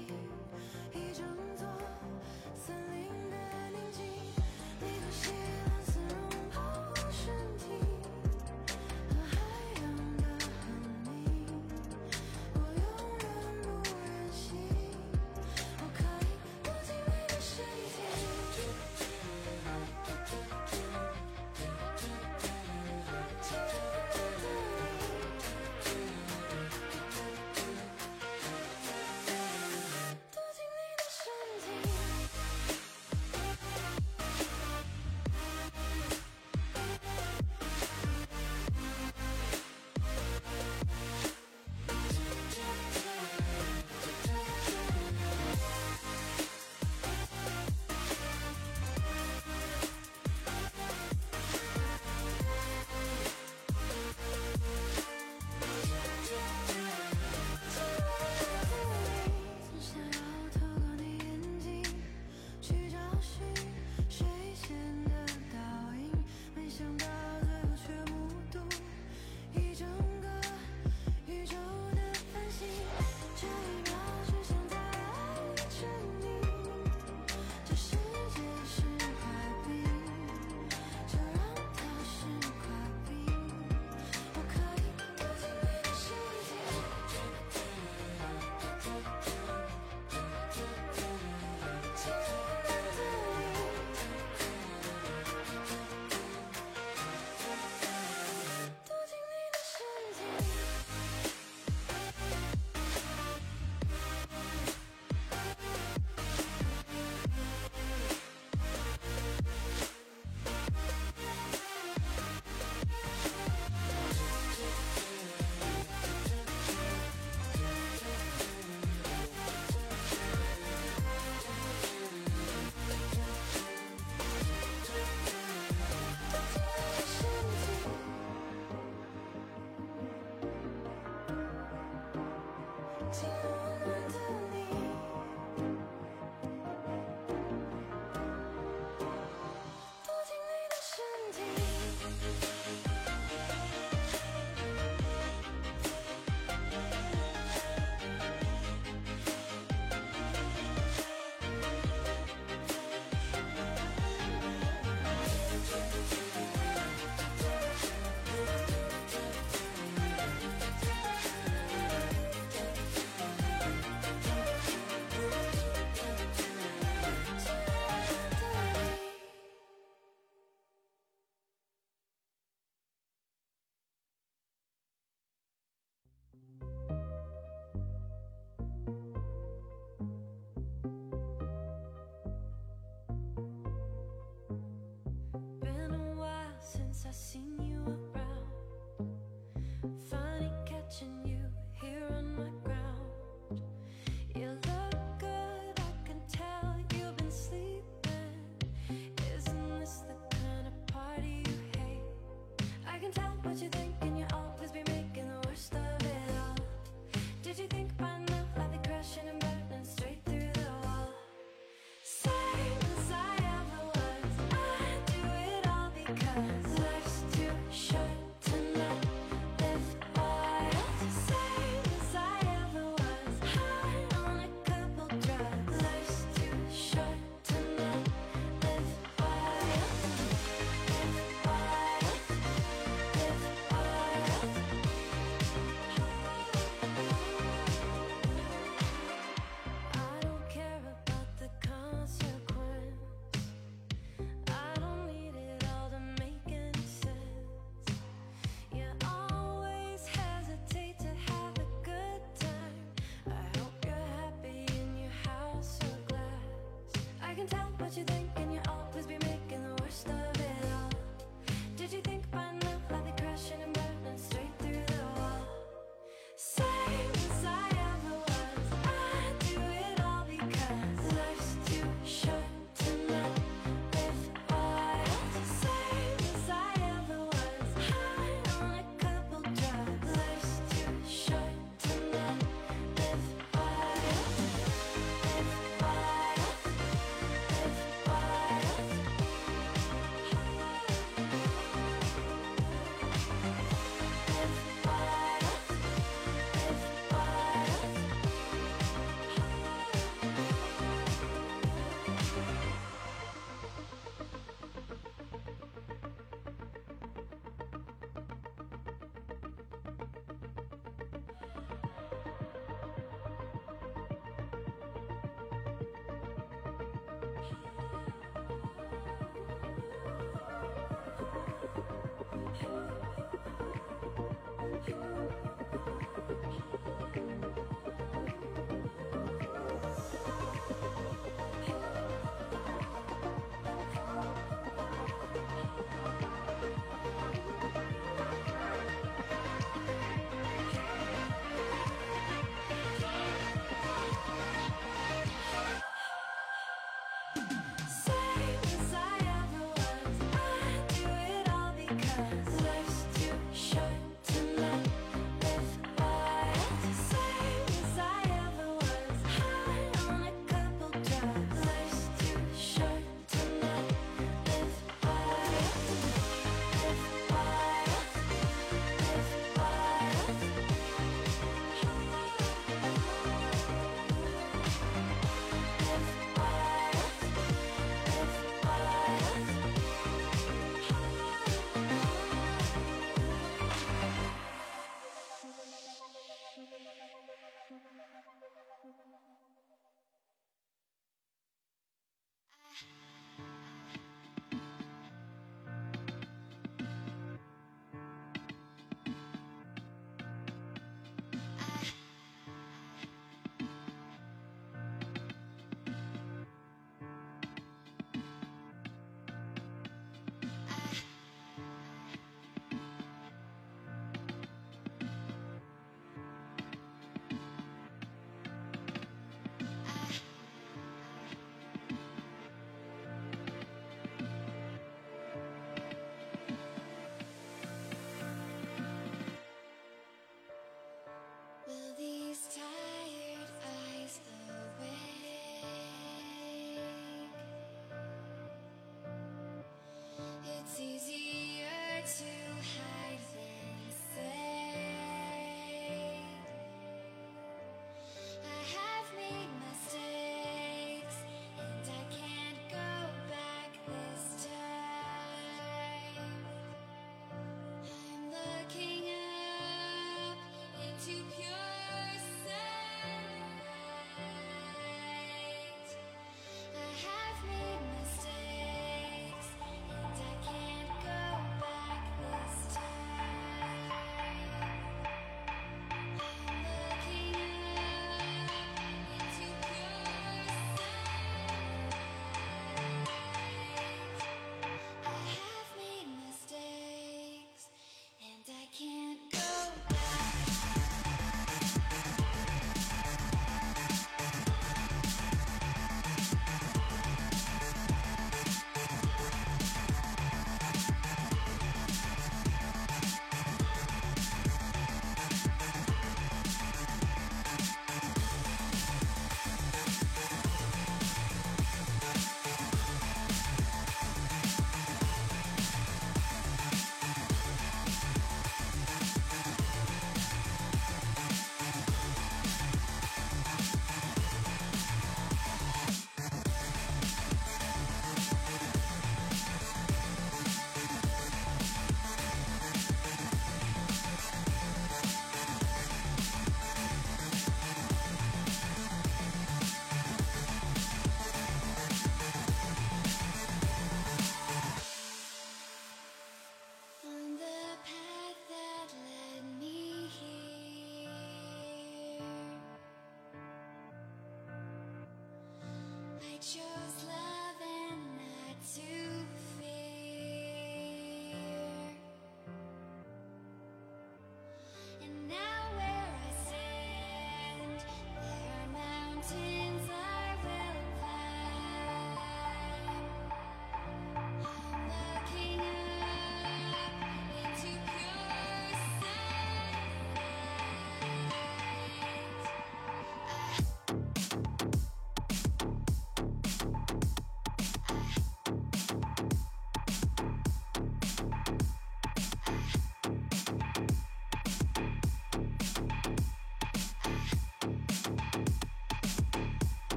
[203.62, 203.89] you think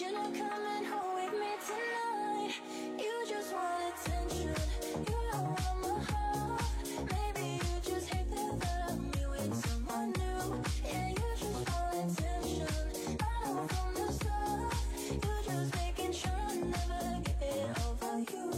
[0.00, 2.54] you're not coming home with me tonight.
[2.98, 4.54] You just want attention.
[4.94, 6.62] You don't want my heart.
[7.10, 8.30] Maybe you just hate
[9.30, 10.62] with someone new.
[10.84, 12.68] Yeah, you just want attention.
[13.42, 14.70] I.
[15.10, 18.48] You're just making sure I never get over you.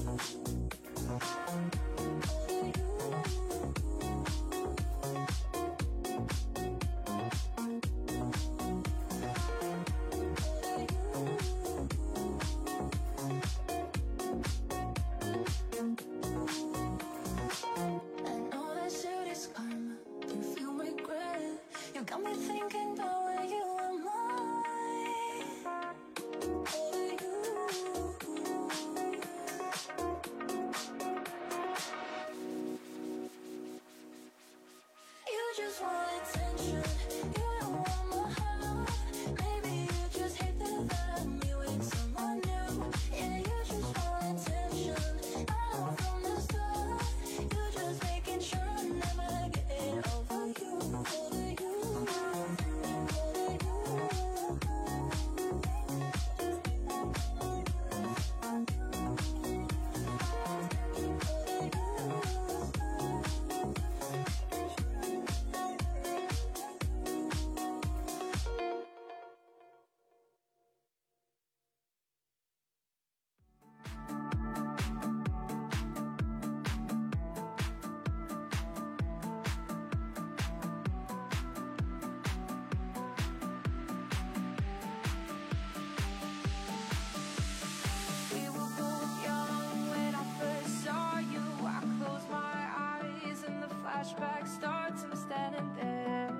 [94.21, 96.31] back starts, I'm standing there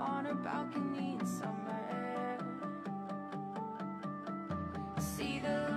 [0.00, 2.38] On a balcony in summer air.
[4.98, 5.69] See the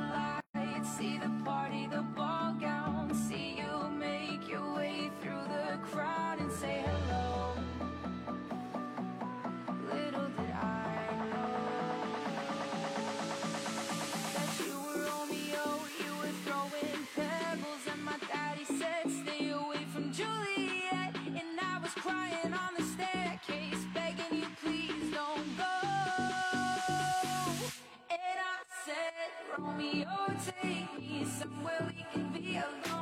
[29.78, 32.93] me, oh, take me somewhere we can be alone.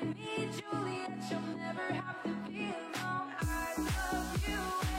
[0.00, 3.34] Juliet, you'll never have to be alone.
[3.42, 4.54] I love you,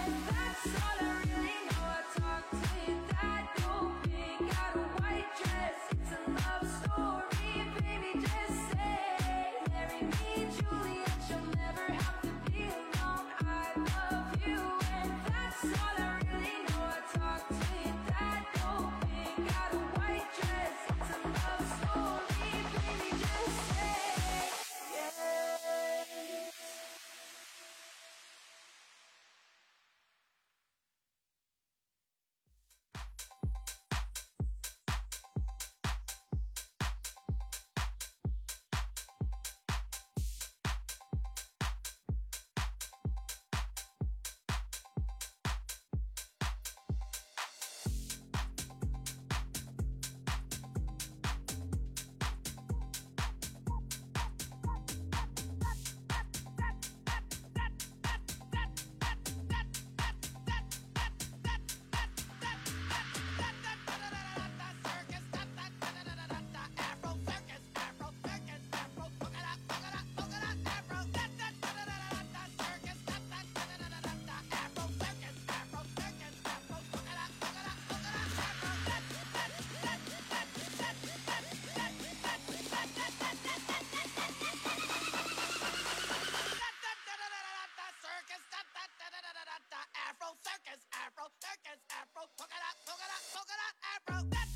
[0.06, 1.51] and that's all I really.
[94.30, 94.51] That's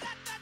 [0.00, 0.41] Circus!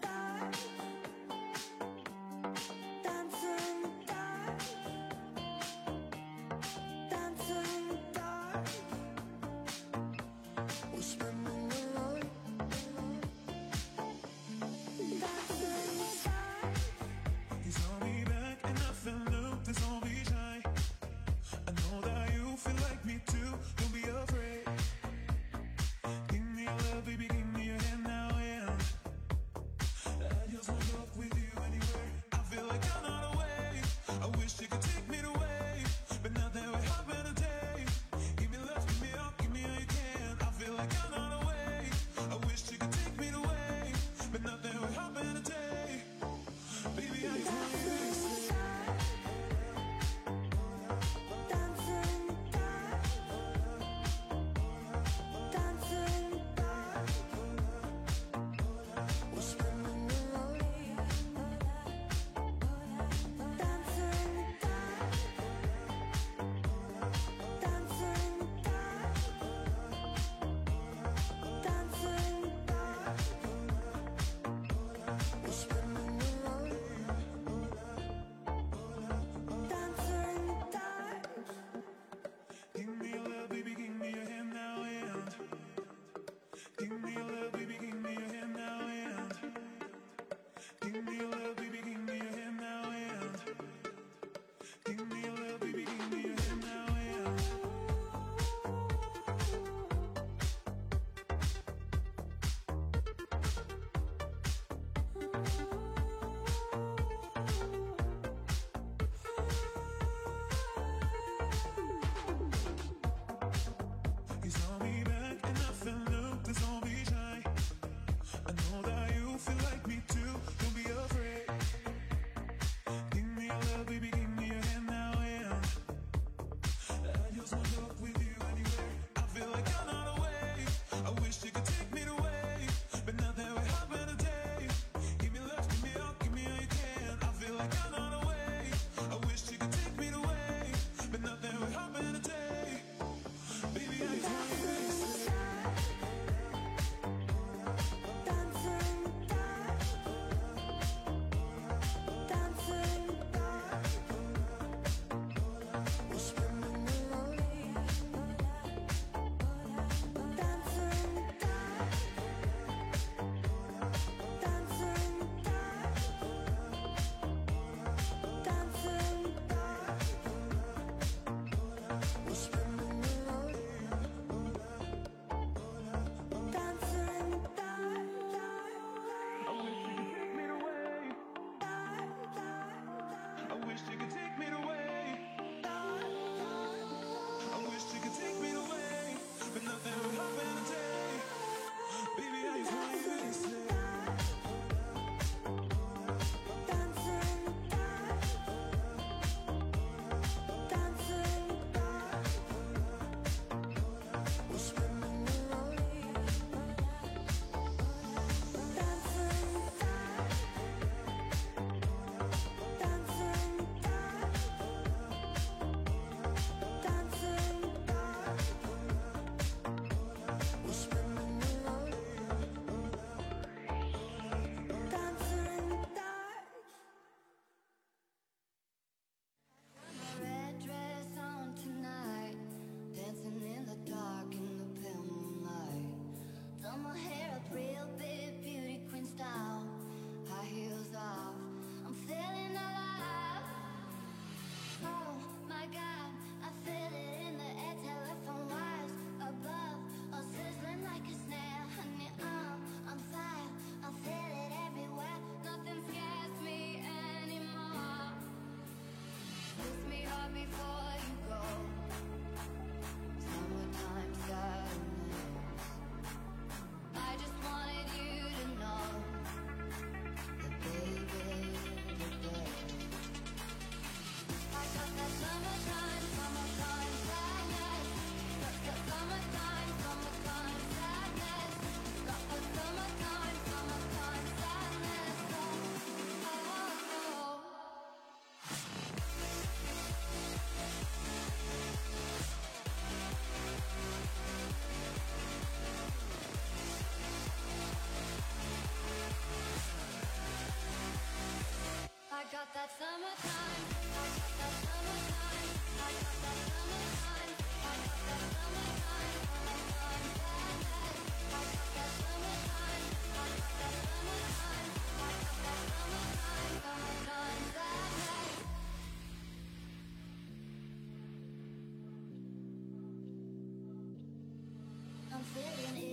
[325.33, 325.90] civilian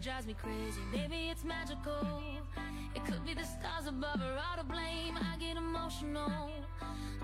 [0.00, 0.80] drives me crazy.
[0.92, 2.22] Baby, it's magical.
[2.94, 5.16] It could be the stars above or out of blame.
[5.16, 6.50] I get emotional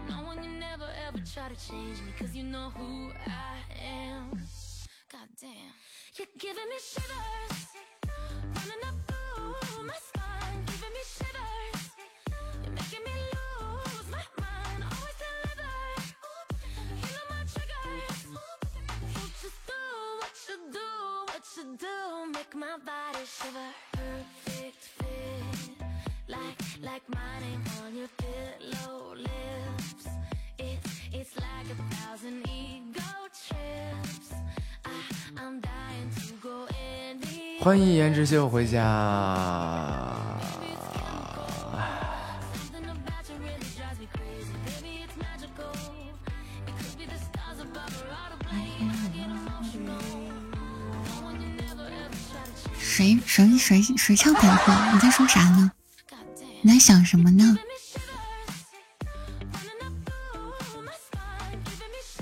[0.09, 2.13] Knowing you never ever try to change me.
[2.19, 3.76] Cause you know who I am
[37.67, 38.81] 欢迎颜值秀回家。
[52.79, 54.93] 谁谁谁谁唱反话？
[54.93, 55.73] 你在说啥呢？
[56.63, 57.57] 你在想什么呢？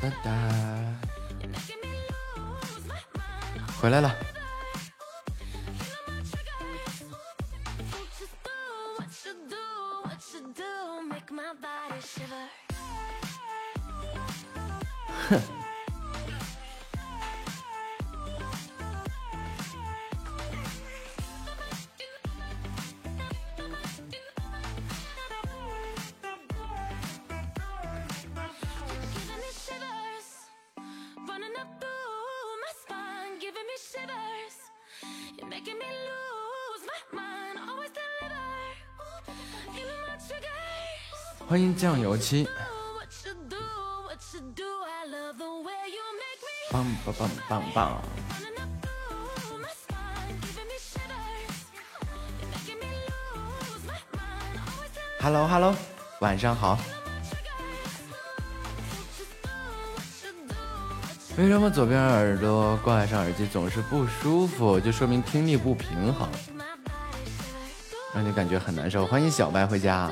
[0.00, 0.32] 哒哒，
[3.78, 4.10] 回来了。
[41.84, 42.48] 酱油漆。
[46.72, 48.02] 棒棒棒棒棒。
[55.20, 55.74] 哈喽哈喽，
[56.20, 56.78] 晚上好。
[61.36, 66.26] 为什么左边耳朵挂上耳机总是不舒服，就说明听力不平衡，
[68.14, 69.06] 让你感觉很难受。
[69.06, 70.10] 欢迎小白回家。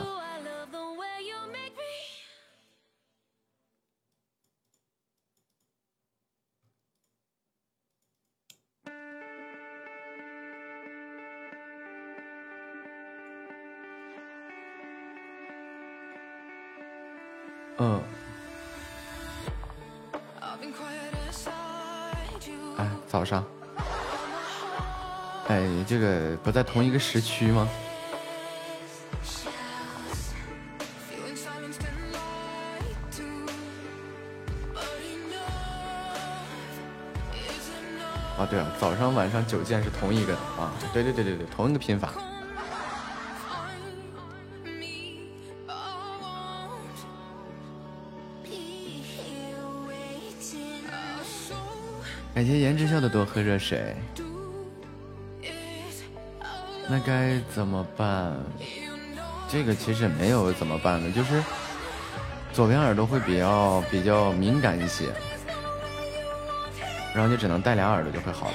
[26.53, 27.67] 在同一个时区吗？
[38.39, 42.13] 啊，对啊，早上晚上九剑是同一个啊，对对对对对，同一个拼法。
[52.35, 53.95] 感谢颜值秀的多喝热水。
[56.93, 58.37] 那该怎么办？
[59.49, 61.43] 这个其实没有怎么办的，就是
[62.53, 65.07] 左边耳朵会比较比较敏感一些，
[67.15, 68.55] 然后就只能戴俩耳朵就会好了。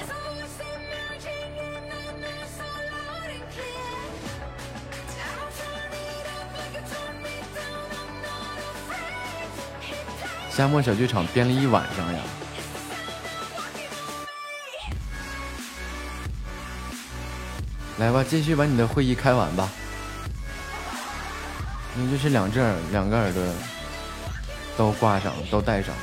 [10.51, 12.19] 夏末小剧场编了一晚上呀。
[17.97, 19.67] 来吧，继续把你的会议开完吧。
[21.95, 23.43] 你就是两只耳，两个耳朵
[24.77, 25.95] 都挂上，都戴上。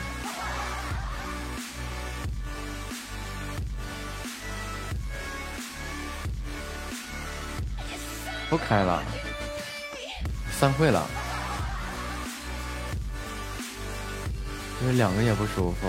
[8.50, 9.00] 不开了，
[10.58, 11.06] 散会了。
[14.80, 15.88] 就是两个也不舒服，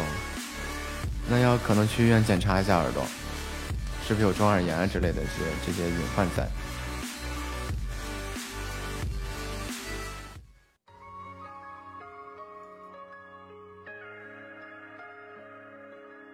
[1.28, 3.04] 那要可能去医院检查一下耳朵。
[4.08, 6.48] 是不是有中耳炎啊之类的这些这些隐患在？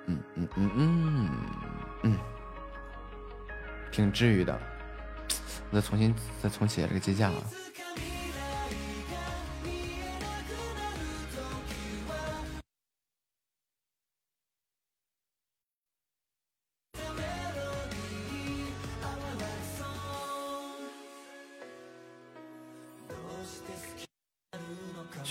[0.08, 1.30] 嗯嗯嗯嗯
[2.04, 2.18] 嗯，
[3.90, 4.60] 挺治愈的。
[5.70, 7.36] 我再重新再重启这个机架啊。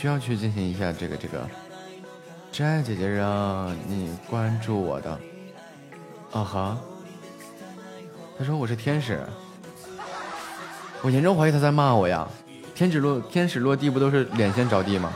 [0.01, 1.47] 需要去进行一下这个这个，
[2.51, 5.11] 真爱姐姐让你关注我的，
[6.33, 6.79] 啊哈，
[8.39, 9.23] 他说我是天使，
[11.03, 12.27] 我严重怀疑他在骂我呀，
[12.75, 15.13] 天使落天使落地不都是脸先着地吗？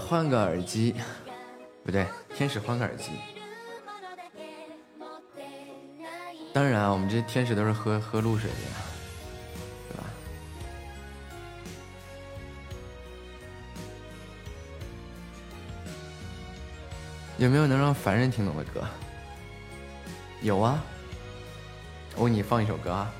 [0.00, 0.94] 换个耳机，
[1.84, 3.12] 不对，天使换个耳机。
[6.52, 8.56] 当然啊，我们这些天使都是喝喝露水的，
[9.88, 10.04] 对吧？
[17.38, 18.84] 有没有能让凡人听懂的歌？
[20.42, 20.82] 有啊，
[22.16, 23.12] 我给你放一首歌啊。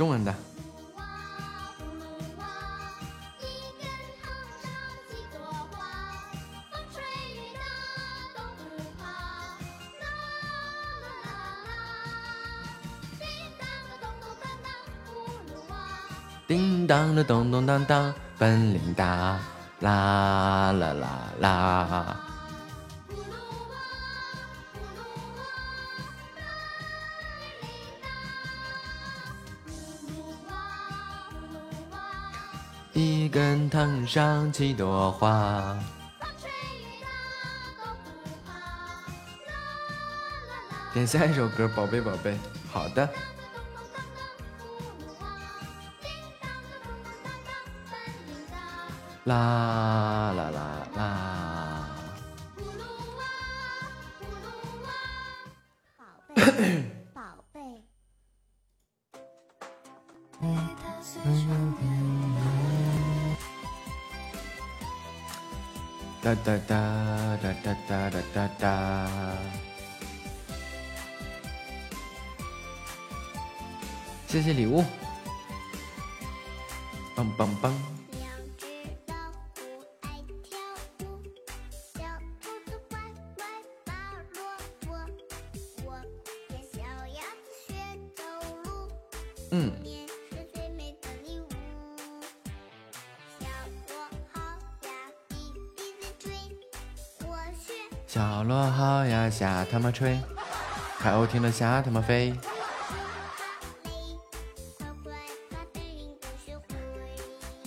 [0.00, 0.34] 中文的。
[16.48, 19.38] 叮当的咚咚当当，本领大，
[19.80, 22.29] 啦啦啦啦。
[33.70, 35.78] 藤上七朵花。
[40.92, 42.36] 点下一首歌，宝贝宝贝。
[42.72, 43.08] 好的。
[49.24, 50.09] 啦
[99.92, 100.20] 吹，
[100.98, 102.34] 海鸥听得下，他们飞。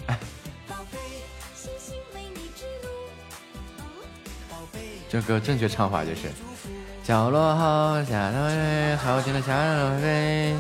[5.10, 6.30] 这个正确唱法就是，
[7.04, 9.54] 角落好下他们，听的下
[10.02, 10.54] 飞。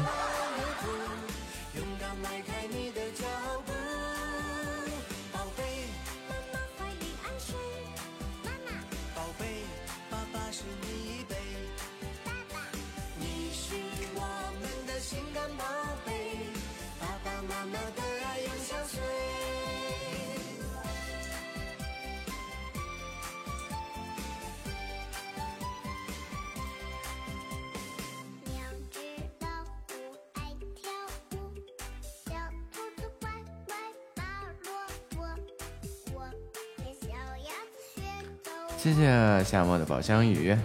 [39.94, 40.58] 宝箱雨，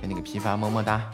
[0.00, 1.10] 给你个批发，么么哒。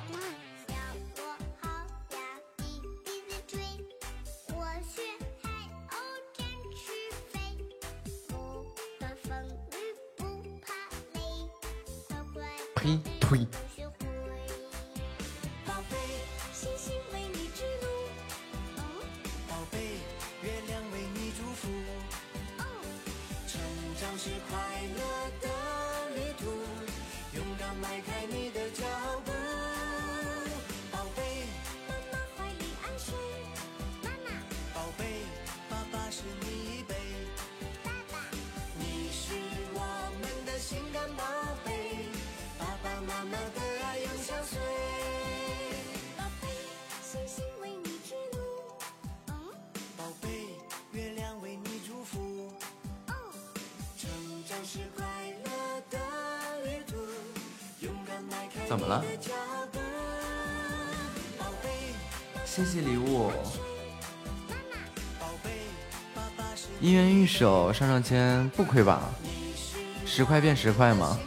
[67.75, 69.03] 上上签不亏吧？
[70.07, 71.19] 十块变十块吗？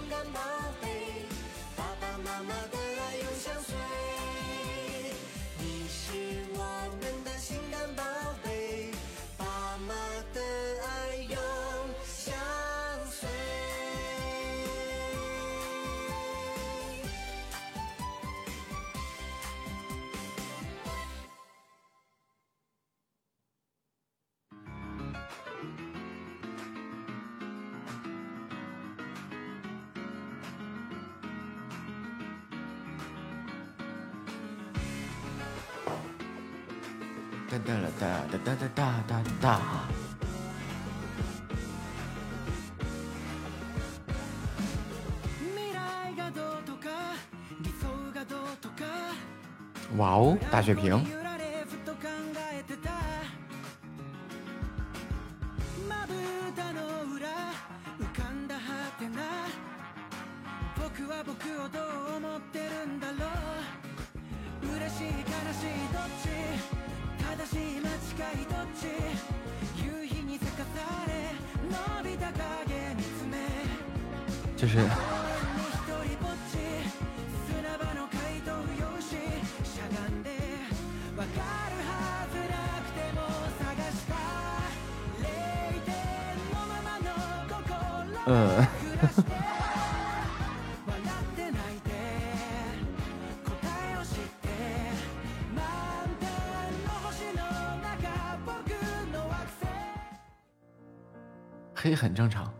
[101.98, 102.54] 很正常。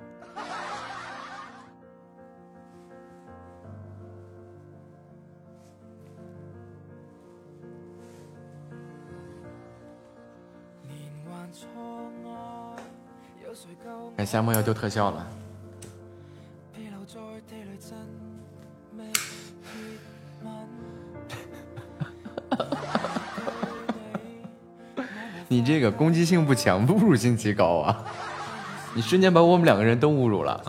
[14.18, 15.28] 哎，夏末要丢特效了，
[25.48, 27.97] 你这个攻击性不强，侮辱性极高啊！
[28.98, 30.60] 你瞬间把我们两个人都侮辱了。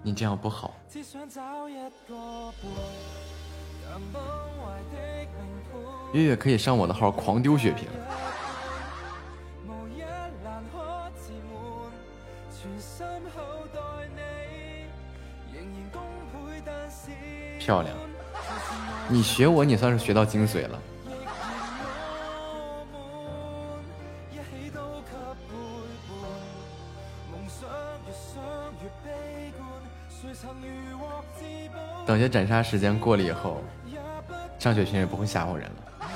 [0.00, 0.76] 你这样不好。
[6.12, 7.88] 月月可以上我的号狂丢血瓶。
[17.74, 17.92] 漂亮，
[19.08, 20.80] 你学我，你算是学到精髓了。
[32.06, 33.60] 等下斩杀时间过了以后，
[34.56, 36.08] 张雪琴也不会吓唬人了。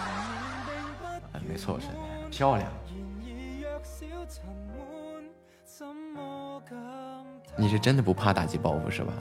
[1.33, 1.89] 哎，没错，我是，
[2.31, 2.71] 漂亮。
[7.57, 9.13] 你是真的不怕打击报复是吧？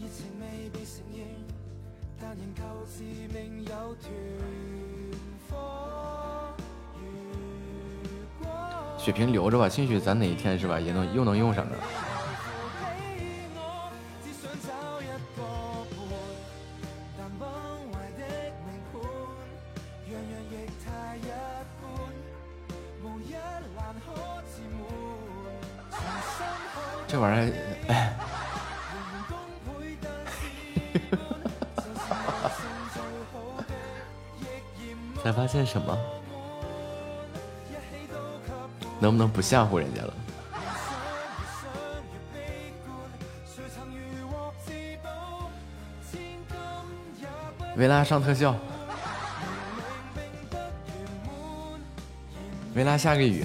[0.00, 1.24] 热情未被承認，
[2.20, 4.10] 但仍旧自命有团
[5.50, 6.54] 火。
[8.40, 8.48] 如果
[8.96, 11.72] 血瓶留着吧，兴许咱哪一天是吧，也能又能用上呢。
[39.38, 40.12] 不吓唬人家了？
[47.76, 48.56] 维拉上特效，
[52.74, 53.44] 维拉下个雨。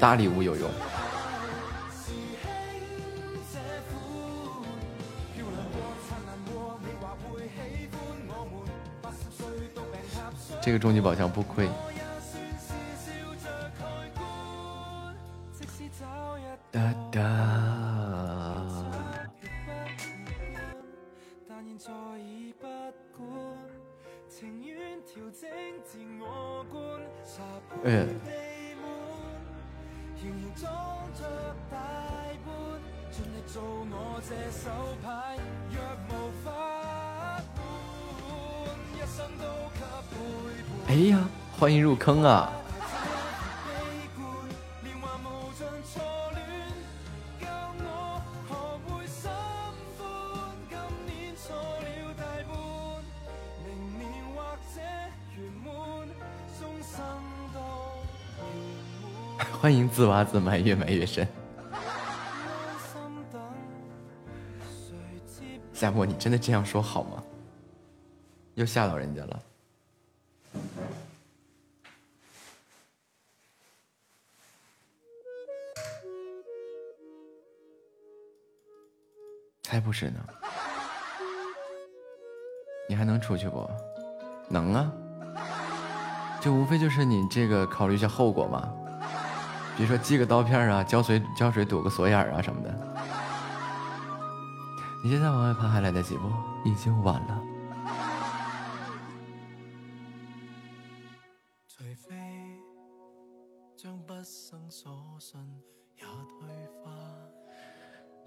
[0.00, 0.70] 大礼物有用。
[10.62, 11.68] 这个终极宝箱不亏。
[60.20, 61.26] 挖子埋越埋越深，
[65.72, 67.24] 夏沫，你真的这样说好吗？
[68.52, 69.42] 又吓到人家了，
[79.62, 80.20] 才不是呢！
[82.90, 83.66] 你还能出去不？
[84.50, 84.92] 能啊，
[86.42, 88.70] 这无非就是你这个考虑一下后果嘛。
[89.80, 92.68] 比如说寄个刀片啊胶水胶水堵个锁眼啊什么的。
[95.02, 96.30] 你现在往外爬还来得及不？
[96.68, 97.42] 已经晚了。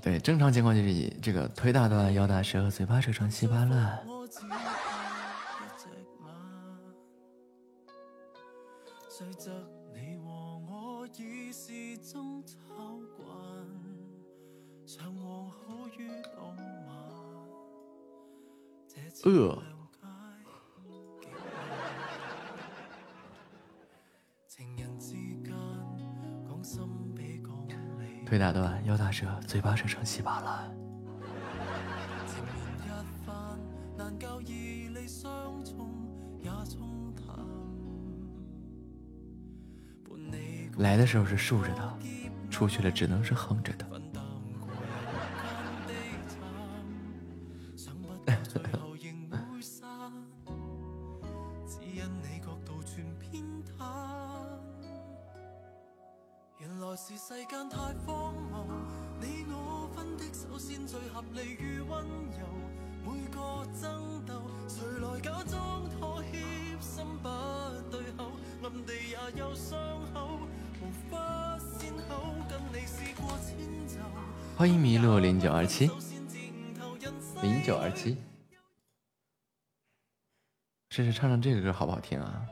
[0.02, 4.04] 对正常情况就是以这个腿打断腰打折嘴巴扯成稀巴烂
[29.54, 30.76] 嘴巴扯成稀巴烂。
[40.78, 42.00] 来的时候是竖着的，
[42.50, 43.86] 出去了只能是横着的。
[81.24, 82.46] 唱唱这个歌好不好听啊？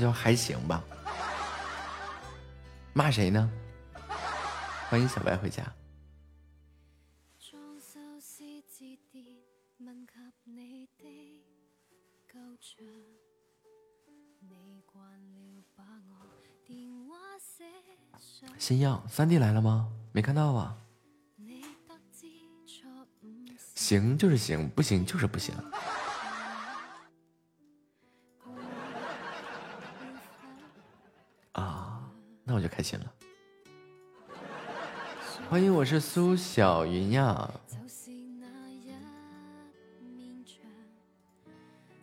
[0.00, 0.82] 就还行吧，
[2.94, 3.50] 骂谁呢？
[4.88, 5.62] 欢迎小白回家。
[18.58, 19.92] 新样三弟来了吗？
[20.12, 20.76] 没看到啊。
[23.74, 25.54] 行就是行，不行就是不行。
[32.70, 33.12] 开心了。
[35.48, 37.50] 欢迎，我是苏小云呀。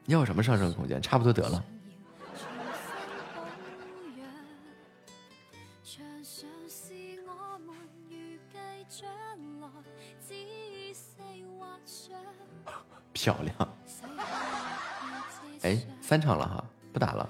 [0.05, 1.01] 你要什么上升空间？
[1.01, 1.63] 差不多得了。
[13.13, 13.55] 漂亮！
[15.63, 16.63] 哎，三场了哈，
[16.93, 17.29] 不打了。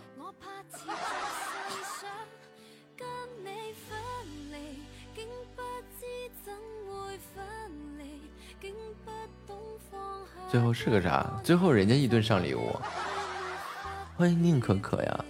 [10.58, 11.24] 最后是个啥？
[11.44, 12.76] 最后人家一顿上礼物。
[14.16, 15.26] 欢迎宁可可呀。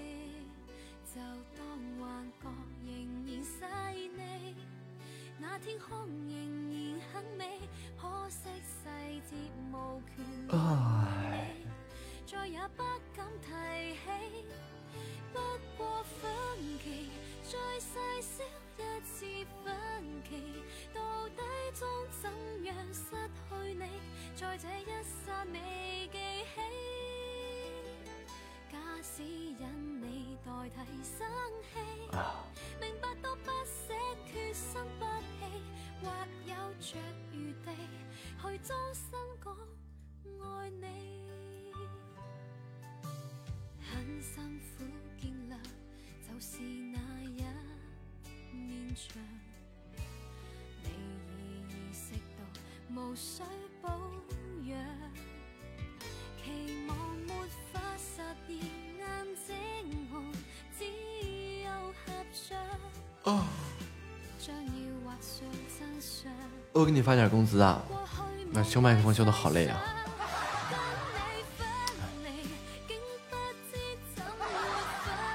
[68.51, 69.77] 那修麦克风修的好累啊。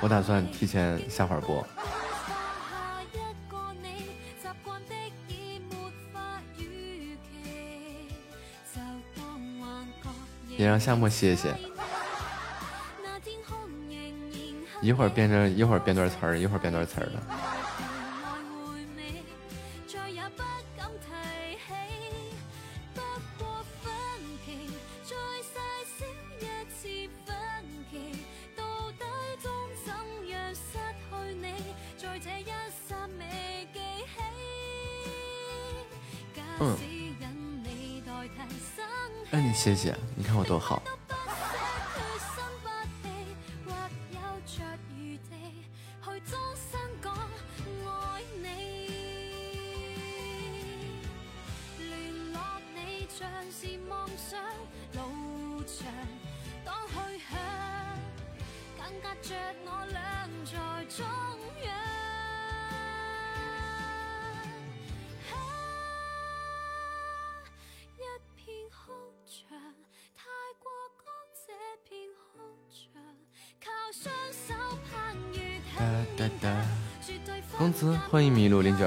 [0.01, 1.67] 我打算提前下会儿播。
[10.59, 11.53] 也让夏沫歇歇，
[14.81, 17.42] 一会儿变成一会儿变段词儿，一会儿变段词儿的。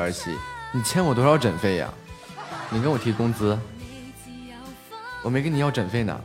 [0.06, 0.38] 儿媳
[0.72, 1.92] 你欠我多少诊费呀？
[2.70, 3.58] 你跟我提工资。
[5.24, 6.22] 我没跟你要诊费呢。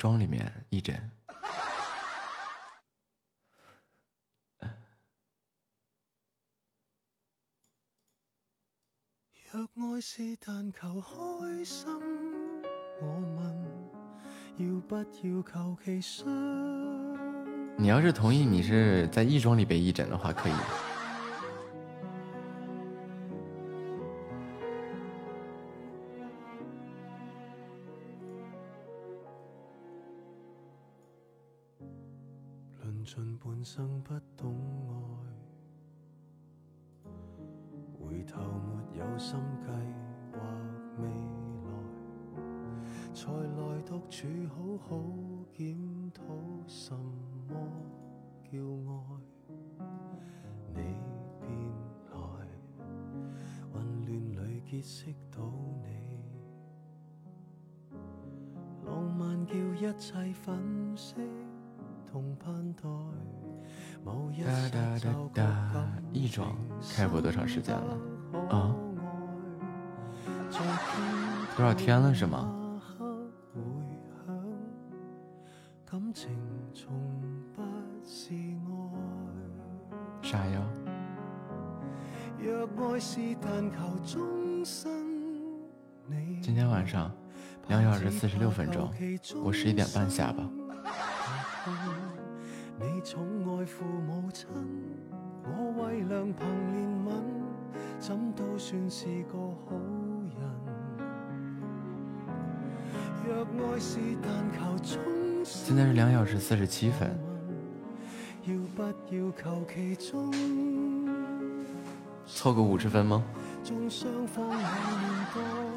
[0.00, 0.98] 庄里面义诊。
[9.52, 11.86] 若爱是但求开心，
[13.02, 13.06] 我
[13.36, 13.40] 问
[14.56, 15.04] 要不要
[15.44, 16.26] 求其伤？
[17.76, 20.52] 你要是同意你是在义庄里被义诊的话，可以。
[90.10, 90.42] 下吧。
[92.78, 94.48] 你宠爱父母亲，
[95.44, 97.10] 我为良朋怜悯，
[97.98, 99.76] 怎都算是个好
[100.38, 100.40] 人。
[103.24, 104.98] 若愛是但求終
[105.44, 107.16] 身，现在是两小时四十七分，
[108.44, 108.82] 要不
[109.14, 110.32] 要求其中？
[112.26, 113.22] 凑个五十分吗？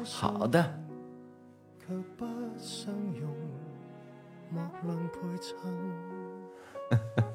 [0.04, 0.64] 好的。
[1.86, 2.24] 卻不
[2.58, 3.28] 相容，
[4.50, 5.54] 莫论配衬。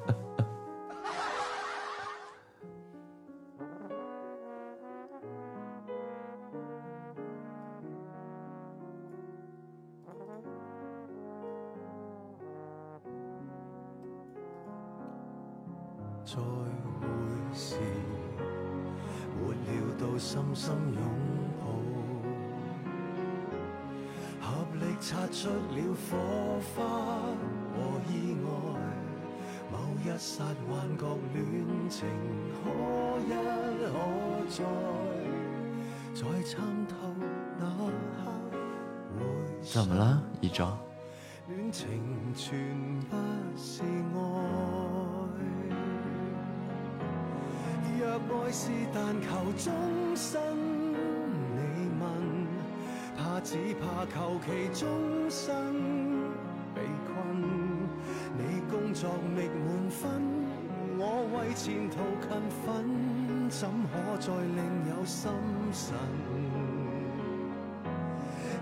[63.60, 65.30] 怎可再另有心
[65.70, 65.92] 神？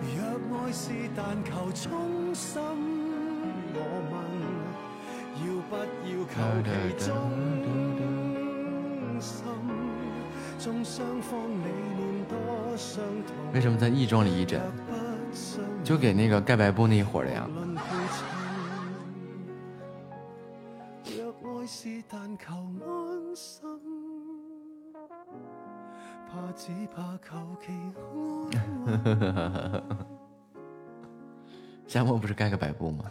[0.02, 0.18] 若
[0.58, 2.60] 爱是但求衷心，
[3.74, 3.78] 我
[4.10, 4.18] 问，
[5.38, 6.68] 要不要求其
[7.06, 7.08] 忠
[9.20, 9.30] 心？
[10.58, 12.36] 縱雙方理念多
[12.76, 14.58] 相同，為什么在義莊里義診？
[15.84, 17.48] 就给那个盖白布那一伙的呀。
[26.58, 27.70] 只怕求其
[31.86, 33.04] 下播，不是盖个白布吗？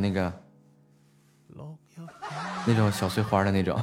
[0.00, 0.32] 那个
[2.66, 3.80] 那种小碎花的那种。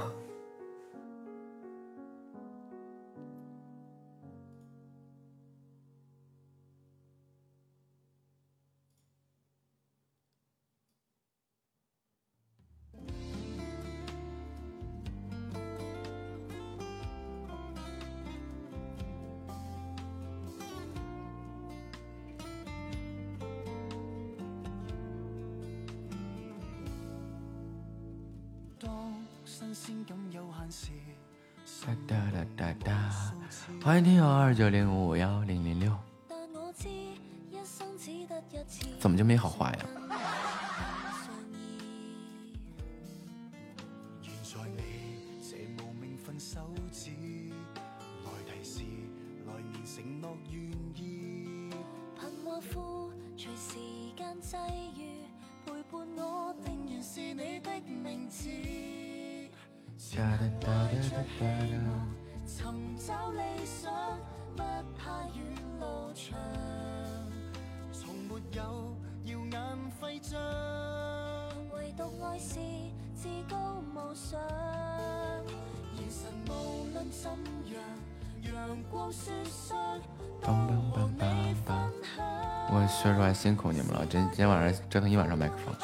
[84.90, 85.75] 折腾一晚上麦克风。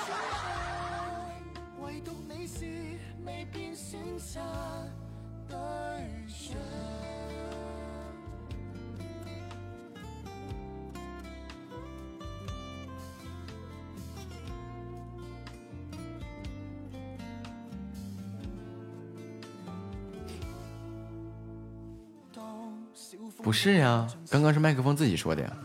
[23.44, 25.58] 不是呀，刚刚是麦克风自己说的呀。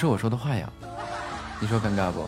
[0.00, 0.66] 是我说的话呀。
[1.60, 2.26] 你说尴尬不？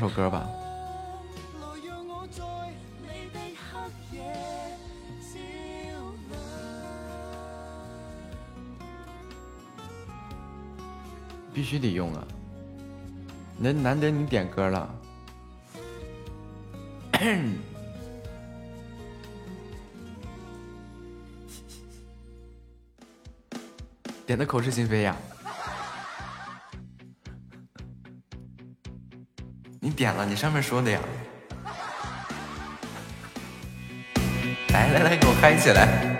[0.00, 0.48] 首歌吧。
[11.52, 12.26] 必须得用啊。
[13.58, 14.94] 难难得你点歌了。
[24.26, 25.14] 点的口是心非呀。
[30.28, 30.98] 你上面说的呀。
[34.72, 36.19] 来来来给我嗨起来。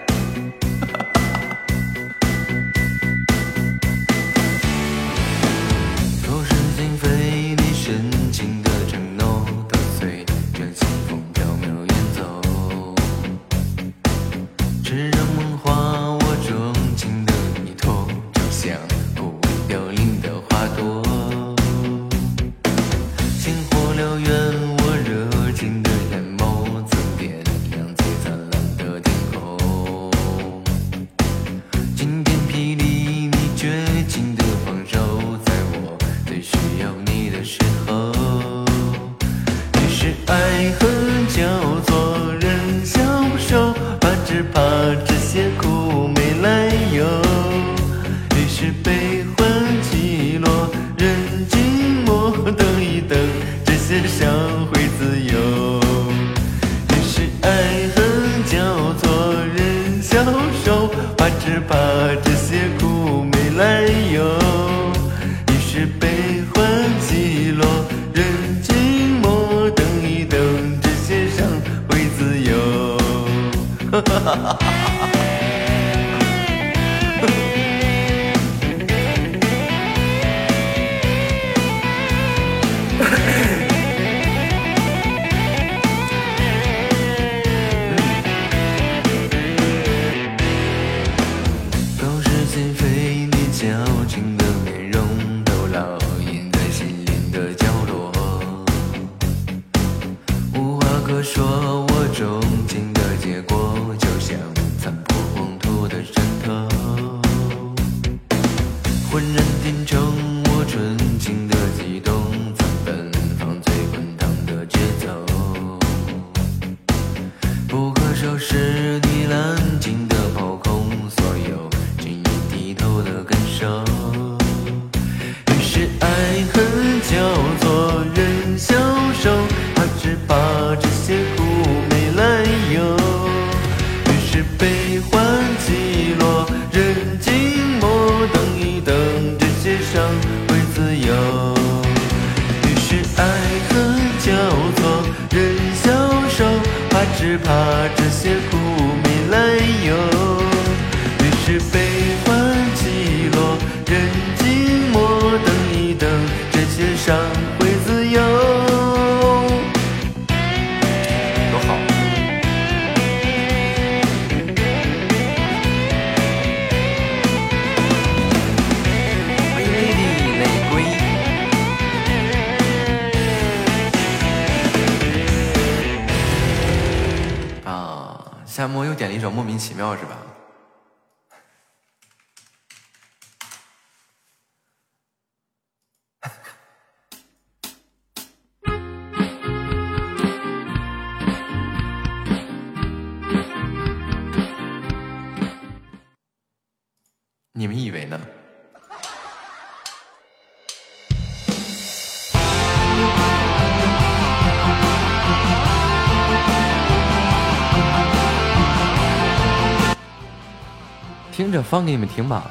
[211.70, 212.50] 放给你们听吧。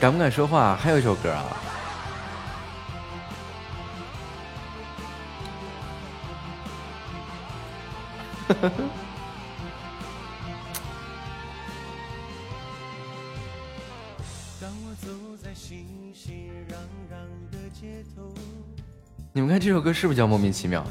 [0.00, 0.74] 敢不敢说话？
[0.74, 1.44] 还有一首歌啊。
[14.58, 15.10] 当我走
[15.42, 15.84] 在熙
[16.14, 16.72] 熙攘
[17.12, 18.32] 攘的街头，
[19.34, 20.82] 你们看这首歌是不是叫莫名其妙？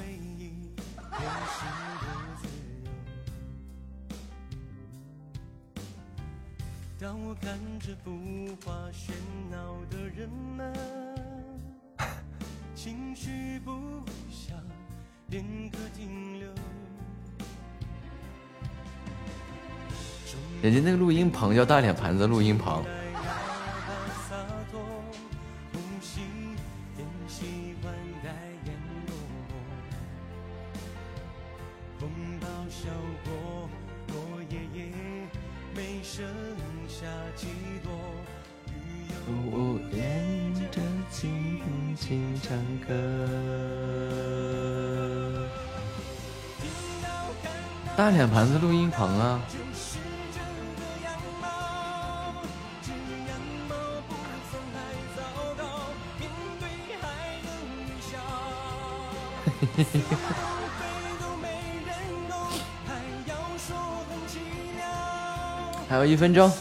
[20.68, 22.84] 人家那个录音棚叫大脸盘子录音棚，
[47.96, 49.42] 大脸盘子录音棚啊！
[65.88, 66.51] 还有一分钟。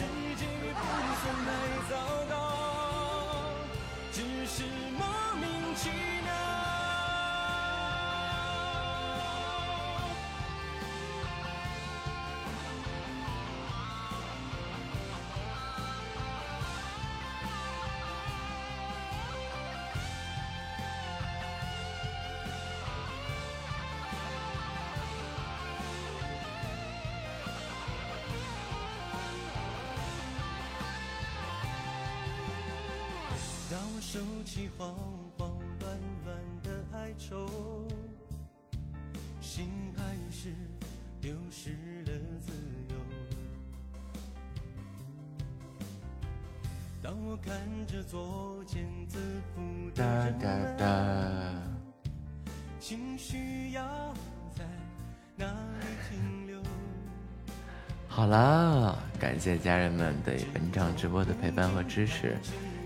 [61.56, 62.36] 伴和支持。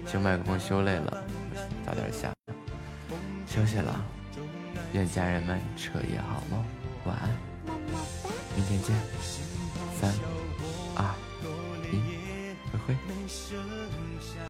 [0.07, 1.23] 修麦克风修累了，
[1.85, 2.33] 早点下，
[3.47, 4.03] 休息了。
[4.93, 6.65] 愿家人们彻夜好梦，
[7.05, 7.29] 晚安，
[8.57, 8.97] 明天见。
[10.01, 10.13] 三、
[10.97, 11.05] 二、
[11.93, 12.01] 一，
[12.73, 13.80] 灰灰。